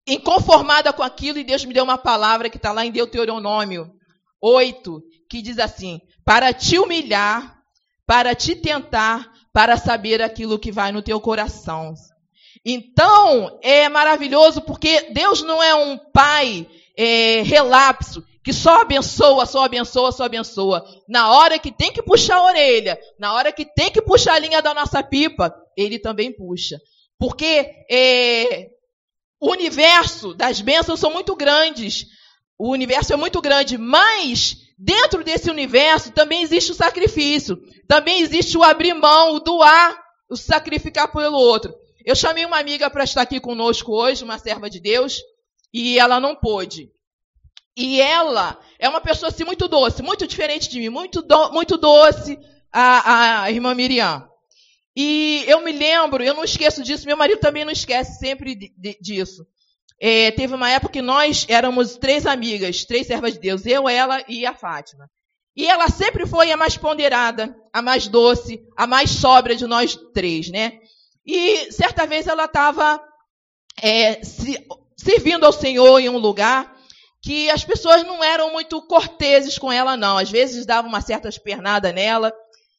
inconformada 0.07 0.95
com 0.95 1.03
aquilo, 1.03 1.39
e 1.39 1.45
Deus 1.45 1.63
me 1.63 1.75
deu 1.75 1.85
uma 1.85 1.99
palavra 1.99 2.49
que 2.49 2.57
está 2.57 2.73
lá 2.73 2.87
em 2.87 2.91
Deuteronômio 2.91 3.95
8, 4.45 5.03
que 5.29 5.41
diz 5.41 5.59
assim: 5.59 6.01
para 6.25 6.53
te 6.53 6.79
humilhar, 6.79 7.59
para 8.07 8.35
te 8.35 8.55
tentar, 8.55 9.33
para 9.53 9.77
saber 9.77 10.21
aquilo 10.21 10.59
que 10.59 10.71
vai 10.71 10.93
no 10.93 11.03
teu 11.03 11.19
coração. 11.21 11.95
Então, 12.65 13.59
é 13.63 13.89
maravilhoso 13.89 14.61
porque 14.61 15.11
Deus 15.13 15.43
não 15.43 15.63
é 15.63 15.75
um 15.75 15.97
pai 15.97 16.67
é, 16.97 17.43
relapso 17.43 18.25
que 18.43 18.53
só 18.53 18.83
abençoa, 18.83 19.47
só 19.47 19.65
abençoa, 19.65 20.13
só 20.13 20.25
abençoa. 20.25 20.85
Na 21.09 21.33
hora 21.33 21.59
que 21.59 21.73
tem 21.73 21.91
que 21.91 22.03
puxar 22.03 22.37
a 22.37 22.45
orelha, 22.45 22.99
na 23.19 23.33
hora 23.33 23.51
que 23.51 23.65
tem 23.65 23.91
que 23.91 24.03
puxar 24.03 24.35
a 24.35 24.39
linha 24.39 24.61
da 24.61 24.75
nossa 24.75 25.03
pipa, 25.03 25.55
ele 25.75 25.99
também 25.99 26.31
puxa. 26.31 26.79
Porque 27.19 27.71
é, 27.91 28.69
o 29.41 29.51
universo 29.51 30.35
das 30.35 30.61
bênçãos 30.61 31.01
são 31.01 31.11
muito 31.11 31.35
grandes. 31.35 32.07
O 32.59 32.71
universo 32.71 33.13
é 33.13 33.17
muito 33.17 33.41
grande, 33.41 33.77
mas 33.77 34.57
dentro 34.79 35.25
desse 35.25 35.51
universo 35.51 36.13
também 36.13 36.43
existe 36.43 36.73
o 36.73 36.75
sacrifício, 36.75 37.59
também 37.89 38.21
existe 38.21 38.57
o 38.57 38.63
abrir 38.63 38.95
mão, 38.95 39.35
o 39.35 39.41
doar, 39.41 40.01
o 40.29 40.37
sacrificar 40.37 41.11
pelo 41.13 41.37
outro. 41.37 41.75
Eu 42.05 42.15
chamei 42.15 42.45
uma 42.45 42.59
amiga 42.59 42.91
para 42.91 43.05
estar 43.05 43.23
aqui 43.23 43.41
conosco 43.41 43.93
hoje, 43.93 44.25
uma 44.25 44.39
serva 44.39 44.69
de 44.69 44.79
Deus, 44.79 45.23
e 45.73 45.99
ela 45.99 46.21
não 46.21 46.37
pôde. 46.37 46.91
E 47.77 48.01
ela 48.01 48.61
é 48.79 48.89
uma 48.89 49.01
pessoa 49.01 49.31
assim 49.31 49.45
muito 49.45 49.67
doce, 49.67 50.03
muito 50.03 50.27
diferente 50.27 50.69
de 50.69 50.79
mim, 50.79 50.89
muito, 50.89 51.23
do, 51.23 51.51
muito 51.51 51.77
doce, 51.77 52.39
a, 52.71 53.43
a 53.43 53.51
irmã 53.51 53.75
Miriam. 53.75 54.29
E 54.97 55.45
eu 55.49 55.61
me 55.61 55.73
lembro, 55.73 56.23
eu 56.23 56.35
não 56.35 56.45
esqueço 56.45 56.83
disso, 56.83 57.07
meu 57.07 57.17
marido 57.17 57.41
também 57.41 57.65
não 57.65 57.73
esquece 57.73 58.19
sempre 58.19 58.55
de, 58.55 58.73
de, 58.77 58.97
disso. 59.01 59.45
É, 60.01 60.31
teve 60.33 60.55
uma 60.55 60.71
época 60.71 60.93
que 60.93 61.03
nós 61.03 61.47
éramos 61.49 61.97
três 61.97 62.27
amigas, 62.27 62.85
três 62.85 63.07
servas 63.07 63.35
de 63.35 63.41
Deus, 63.41 63.65
eu, 63.65 63.89
ela 63.89 64.23
e 64.29 64.45
a 64.45 64.55
Fátima. 64.55 65.09
E 65.57 65.67
ela 65.67 65.89
sempre 65.89 66.27
foi 66.27 66.51
a 66.51 66.57
mais 66.57 66.77
ponderada, 66.77 67.57
a 67.73 67.81
mais 67.81 68.09
doce, 68.09 68.61
a 68.77 68.87
mais 68.87 69.11
sóbria 69.11 69.55
de 69.55 69.67
nós 69.67 69.97
três, 70.13 70.51
né? 70.51 70.79
E 71.25 71.73
certa 71.73 72.07
vez 72.07 72.27
ela 72.27 72.45
estava 72.45 73.01
é, 73.81 74.23
se, 74.23 74.67
servindo 74.97 75.45
ao 75.45 75.53
Senhor 75.53 75.99
em 76.01 76.09
um 76.09 76.19
lugar 76.19 76.75
que 77.23 77.49
as 77.51 77.65
pessoas 77.65 78.05
não 78.05 78.23
eram 78.23 78.53
muito 78.53 78.83
corteses 78.83 79.59
com 79.59 79.73
ela, 79.73 79.97
não. 79.97 80.19
Às 80.19 80.31
vezes 80.31 80.67
davam 80.67 80.91
uma 80.91 81.01
certa 81.01 81.29
espernada 81.29 81.91
nela. 81.91 82.33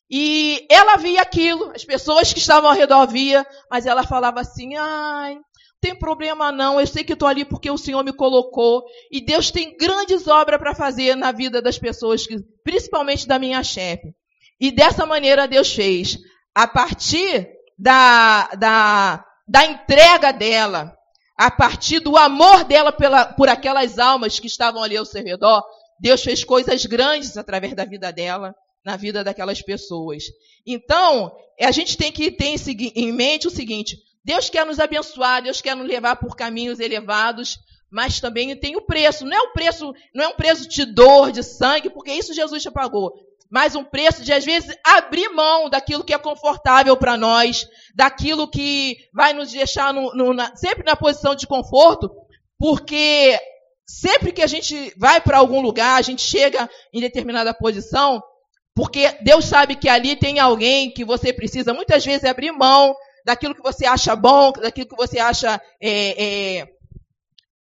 E 0.09 0.67
ela 0.69 0.97
via 0.97 1.21
aquilo, 1.21 1.71
as 1.73 1.83
pessoas 1.83 2.31
que 2.31 2.37
estavam 2.37 2.69
ao 2.69 2.75
redor 2.75 3.07
via, 3.07 3.45
mas 3.71 3.87
ela 3.87 4.03
falava 4.03 4.41
assim: 4.41 4.75
ai, 4.75 5.39
tem 5.81 5.95
problema 5.95 6.51
não, 6.51 6.79
eu 6.79 6.87
sei 6.87 7.03
que 7.03 7.13
estou 7.13 7.27
ali 7.27 7.45
porque 7.45 7.69
o 7.69 7.77
Senhor 7.77 8.03
me 8.03 8.13
colocou. 8.13 8.83
E 9.11 9.23
Deus 9.23 9.51
tem 9.51 9.75
grandes 9.77 10.27
obras 10.27 10.59
para 10.59 10.73
fazer 10.73 11.15
na 11.15 11.31
vida 11.31 11.61
das 11.61 11.77
pessoas, 11.77 12.25
principalmente 12.63 13.27
da 13.27 13.37
minha 13.37 13.63
chefe. 13.63 14.13
E 14.59 14.71
dessa 14.71 15.05
maneira 15.05 15.47
Deus 15.47 15.73
fez. 15.73 16.17
A 16.53 16.67
partir 16.67 17.47
da, 17.77 18.47
da, 18.57 19.25
da 19.47 19.65
entrega 19.65 20.31
dela, 20.31 20.95
a 21.37 21.51
partir 21.51 21.99
do 21.99 22.17
amor 22.17 22.63
dela 22.63 22.91
pela, 22.91 23.25
por 23.25 23.49
aquelas 23.49 23.99
almas 23.99 24.39
que 24.39 24.47
estavam 24.47 24.81
ali 24.81 24.95
ao 24.95 25.05
seu 25.05 25.23
redor, 25.23 25.63
Deus 25.99 26.23
fez 26.23 26.43
coisas 26.43 26.85
grandes 26.85 27.37
através 27.37 27.75
da 27.75 27.85
vida 27.85 28.11
dela, 28.11 28.55
na 28.83 28.95
vida 28.95 29.23
daquelas 29.23 29.61
pessoas. 29.61 30.23
Então, 30.65 31.31
a 31.59 31.71
gente 31.71 31.97
tem 31.97 32.11
que 32.11 32.31
ter 32.31 32.55
em 32.95 33.11
mente 33.11 33.47
o 33.47 33.51
seguinte: 33.51 33.97
Deus 34.25 34.49
quer 34.49 34.65
nos 34.65 34.79
abençoar, 34.79 35.41
Deus 35.41 35.61
quer 35.61 35.75
nos 35.75 35.87
levar 35.87 36.17
por 36.17 36.35
caminhos 36.35 36.79
elevados, 36.81 37.59
mas 37.89 38.19
também 38.19 38.53
tem 38.59 38.75
o 38.75 38.81
preço. 38.81 39.23
Não 39.23 39.37
é 39.37 39.41
um 39.41 39.53
preço, 39.53 39.93
não 40.13 40.25
é 40.25 40.27
um 40.27 40.35
preço 40.35 40.67
de 40.67 40.83
dor, 40.83 41.31
de 41.31 41.43
sangue, 41.43 41.89
porque 41.89 42.11
isso 42.11 42.33
Jesus 42.33 42.61
já 42.61 42.71
pagou 42.71 43.13
mas 43.49 43.75
um 43.75 43.83
preço 43.83 44.23
de, 44.23 44.33
às 44.33 44.43
vezes, 44.43 44.75
abrir 44.83 45.29
mão 45.29 45.69
daquilo 45.69 46.03
que 46.03 46.13
é 46.13 46.17
confortável 46.17 46.97
para 46.97 47.15
nós, 47.15 47.67
daquilo 47.95 48.49
que 48.49 48.97
vai 49.13 49.33
nos 49.33 49.51
deixar 49.51 49.93
no, 49.93 50.13
no, 50.13 50.33
na, 50.33 50.55
sempre 50.55 50.83
na 50.83 50.95
posição 50.95 51.35
de 51.35 51.47
conforto, 51.47 52.09
porque 52.57 53.39
sempre 53.87 54.31
que 54.31 54.41
a 54.41 54.47
gente 54.47 54.93
vai 54.97 55.21
para 55.21 55.37
algum 55.37 55.61
lugar, 55.61 55.97
a 55.97 56.01
gente 56.01 56.21
chega 56.21 56.69
em 56.91 56.99
determinada 56.99 57.53
posição, 57.53 58.21
porque 58.73 59.15
Deus 59.21 59.45
sabe 59.45 59.75
que 59.75 59.87
ali 59.87 60.15
tem 60.15 60.39
alguém 60.39 60.91
que 60.91 61.05
você 61.05 61.31
precisa 61.31 61.73
muitas 61.73 62.03
vezes 62.03 62.25
abrir 62.25 62.51
mão 62.51 62.95
daquilo 63.25 63.55
que 63.55 63.63
você 63.63 63.85
acha 63.85 64.15
bom, 64.15 64.51
daquilo 64.51 64.87
que 64.87 64.95
você 64.95 65.17
acha 65.17 65.59
é, 65.81 66.59
é, 66.59 66.67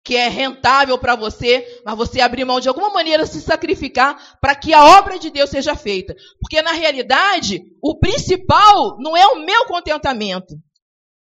que 0.04 0.16
é 0.16 0.28
rentável 0.28 0.96
para 0.96 1.16
você, 1.16 1.82
mas 1.84 1.96
você 1.96 2.20
abrir 2.20 2.44
mão 2.44 2.60
de 2.60 2.68
alguma 2.68 2.90
maneira 2.90 3.26
se 3.26 3.42
sacrificar 3.42 4.38
para 4.40 4.54
que 4.54 4.72
a 4.72 4.98
obra 4.98 5.18
de 5.18 5.28
Deus 5.28 5.50
seja 5.50 5.74
feita. 5.74 6.14
Porque 6.40 6.62
na 6.62 6.72
realidade, 6.72 7.62
o 7.82 7.98
principal 7.98 8.96
não 9.00 9.16
é 9.16 9.26
o 9.26 9.44
meu 9.44 9.66
contentamento, 9.66 10.54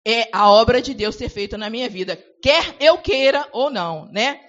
é 0.06 0.30
a 0.32 0.52
obra 0.52 0.82
de 0.82 0.94
Deus 0.94 1.16
ser 1.16 1.30
feita 1.30 1.58
na 1.58 1.70
minha 1.70 1.90
vida, 1.90 2.22
quer 2.44 2.76
eu 2.80 2.98
queira 2.98 3.48
ou 3.54 3.72
não, 3.72 4.08
né? 4.12 4.40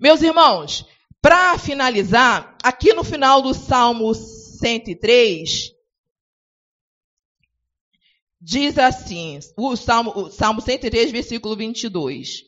Meus 0.00 0.22
irmãos, 0.22 0.84
para 1.22 1.56
finalizar, 1.58 2.56
aqui 2.64 2.94
no 2.94 3.04
final 3.04 3.42
do 3.42 3.52
Salmo 3.52 4.12
103, 4.14 5.70
diz 8.40 8.78
assim, 8.78 9.38
o 9.56 9.76
Salmo, 9.76 10.12
o 10.16 10.30
Salmo 10.30 10.60
103, 10.60 11.10
versículo 11.10 11.54
22. 11.56 12.42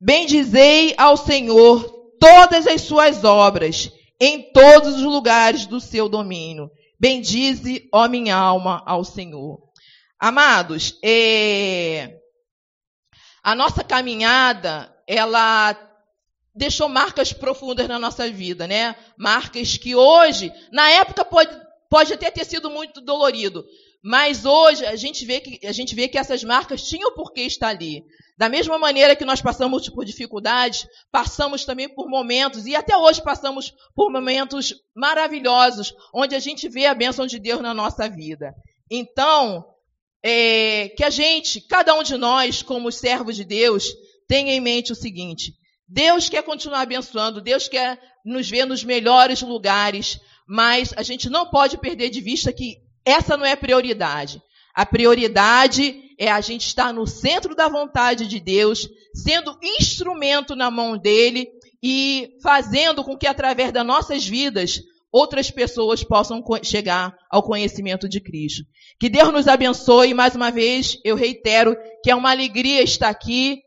Bendizei 0.00 0.94
ao 0.96 1.16
Senhor 1.16 1.84
todas 2.18 2.66
as 2.66 2.82
suas 2.82 3.24
obras, 3.24 3.90
em 4.20 4.50
todos 4.52 4.96
os 4.96 5.02
lugares 5.02 5.66
do 5.66 5.80
seu 5.80 6.08
domínio. 6.08 6.70
Bendize, 6.98 7.88
ó 7.92 8.08
minha 8.08 8.34
alma, 8.34 8.82
ao 8.86 9.04
Senhor. 9.04 9.60
Amados, 10.18 10.98
é... 11.04 12.18
a 13.42 13.54
nossa 13.54 13.84
caminhada, 13.84 14.94
ela 15.06 15.76
deixou 16.54 16.88
marcas 16.88 17.34
profundas 17.34 17.86
na 17.86 17.98
nossa 17.98 18.30
vida, 18.30 18.66
né? 18.66 18.96
Marcas 19.18 19.76
que 19.76 19.94
hoje, 19.94 20.50
na 20.72 20.88
época 20.90 21.22
pode, 21.22 21.54
pode 21.90 22.14
até 22.14 22.30
ter 22.30 22.46
sido 22.46 22.70
muito 22.70 23.02
dolorido, 23.02 23.62
mas 24.06 24.44
hoje 24.44 24.86
a 24.86 24.94
gente 24.94 25.26
vê 25.26 25.40
que 25.40 25.66
a 25.66 25.72
gente 25.72 25.92
vê 25.92 26.06
que 26.06 26.16
essas 26.16 26.44
marcas 26.44 26.86
tinham 26.88 27.12
por 27.12 27.32
que 27.32 27.40
estar 27.40 27.70
ali. 27.70 28.04
Da 28.38 28.48
mesma 28.48 28.78
maneira 28.78 29.16
que 29.16 29.24
nós 29.24 29.42
passamos 29.42 29.88
por 29.88 30.04
dificuldades, 30.04 30.86
passamos 31.10 31.64
também 31.64 31.88
por 31.88 32.08
momentos, 32.08 32.66
e 32.66 32.76
até 32.76 32.96
hoje 32.96 33.20
passamos 33.20 33.74
por 33.96 34.12
momentos 34.12 34.72
maravilhosos, 34.94 35.92
onde 36.14 36.36
a 36.36 36.38
gente 36.38 36.68
vê 36.68 36.86
a 36.86 36.94
bênção 36.94 37.26
de 37.26 37.40
Deus 37.40 37.60
na 37.60 37.74
nossa 37.74 38.08
vida. 38.08 38.54
Então, 38.88 39.64
é, 40.22 40.90
que 40.90 41.02
a 41.02 41.10
gente, 41.10 41.60
cada 41.60 41.92
um 41.92 42.04
de 42.04 42.16
nós, 42.16 42.62
como 42.62 42.92
servos 42.92 43.34
de 43.34 43.42
Deus, 43.42 43.88
tenha 44.28 44.52
em 44.52 44.60
mente 44.60 44.92
o 44.92 44.96
seguinte: 44.96 45.52
Deus 45.88 46.28
quer 46.28 46.44
continuar 46.44 46.82
abençoando, 46.82 47.42
Deus 47.42 47.66
quer 47.66 47.98
nos 48.24 48.48
ver 48.48 48.66
nos 48.66 48.84
melhores 48.84 49.42
lugares, 49.42 50.20
mas 50.46 50.94
a 50.96 51.02
gente 51.02 51.28
não 51.28 51.50
pode 51.50 51.76
perder 51.76 52.08
de 52.08 52.20
vista 52.20 52.52
que 52.52 52.85
essa 53.06 53.36
não 53.36 53.46
é 53.46 53.54
prioridade. 53.54 54.42
A 54.74 54.84
prioridade 54.84 56.02
é 56.18 56.30
a 56.30 56.40
gente 56.40 56.66
estar 56.66 56.92
no 56.92 57.06
centro 57.06 57.54
da 57.54 57.68
vontade 57.68 58.26
de 58.26 58.40
Deus, 58.40 58.88
sendo 59.14 59.56
instrumento 59.62 60.56
na 60.56 60.70
mão 60.70 60.98
dele 60.98 61.48
e 61.82 62.30
fazendo 62.42 63.04
com 63.04 63.16
que 63.16 63.26
através 63.26 63.72
das 63.72 63.86
nossas 63.86 64.26
vidas 64.26 64.82
outras 65.10 65.50
pessoas 65.50 66.04
possam 66.04 66.42
chegar 66.62 67.16
ao 67.30 67.42
conhecimento 67.42 68.08
de 68.08 68.20
Cristo. 68.20 68.64
Que 68.98 69.08
Deus 69.08 69.32
nos 69.32 69.48
abençoe. 69.48 70.12
Mais 70.12 70.34
uma 70.34 70.50
vez, 70.50 70.98
eu 71.04 71.16
reitero 71.16 71.76
que 72.02 72.10
é 72.10 72.14
uma 72.14 72.30
alegria 72.30 72.82
estar 72.82 73.08
aqui. 73.08 73.60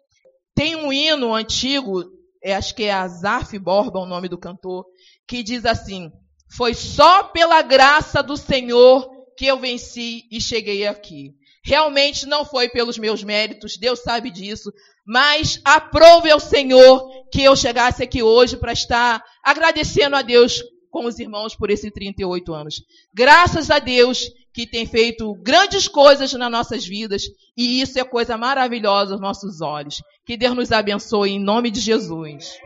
Tem 0.54 0.76
um 0.76 0.92
hino 0.92 1.34
antigo, 1.34 2.04
é, 2.44 2.56
acho 2.56 2.76
que 2.76 2.84
é 2.84 2.92
Azaf 2.92 3.58
Borba, 3.58 4.00
o 4.00 4.06
nome 4.06 4.28
do 4.28 4.38
cantor, 4.38 4.86
que 5.28 5.42
diz 5.42 5.66
assim: 5.66 6.12
Foi 6.56 6.74
só 6.74 7.24
pela 7.24 7.62
graça 7.62 8.22
do 8.22 8.36
Senhor 8.38 9.19
que 9.40 9.48
eu 9.48 9.58
venci 9.58 10.26
e 10.30 10.42
cheguei 10.42 10.86
aqui. 10.86 11.34
Realmente 11.64 12.26
não 12.26 12.44
foi 12.44 12.68
pelos 12.68 12.98
meus 12.98 13.24
méritos, 13.24 13.78
Deus 13.78 14.02
sabe 14.02 14.30
disso, 14.30 14.70
mas 15.08 15.62
aprove 15.64 16.30
ao 16.30 16.42
Senhor 16.42 17.10
que 17.32 17.42
eu 17.42 17.56
chegasse 17.56 18.04
aqui 18.04 18.22
hoje 18.22 18.58
para 18.58 18.74
estar 18.74 19.24
agradecendo 19.42 20.18
a 20.18 20.22
Deus 20.22 20.62
com 20.92 21.06
os 21.06 21.20
irmãos 21.20 21.56
por 21.56 21.70
esses 21.70 21.90
38 21.90 22.54
anos. 22.54 22.84
Graças 23.14 23.72
a 23.72 23.80
Deus 23.80 24.30
que 24.54 24.68
tem 24.68 24.86
feito 24.86 25.34
grandes 25.36 25.88
coisas 25.88 26.34
nas 26.34 26.52
nossas 26.52 26.86
vidas 26.86 27.24
e 27.56 27.80
isso 27.80 27.98
é 27.98 28.04
coisa 28.04 28.38
maravilhosa 28.38 29.14
aos 29.14 29.22
nossos 29.22 29.62
olhos. 29.62 30.02
Que 30.26 30.36
Deus 30.36 30.54
nos 30.54 30.74
abençoe 30.74 31.30
em 31.32 31.40
nome 31.40 31.72
de 31.72 31.80
Jesus. 31.80 32.60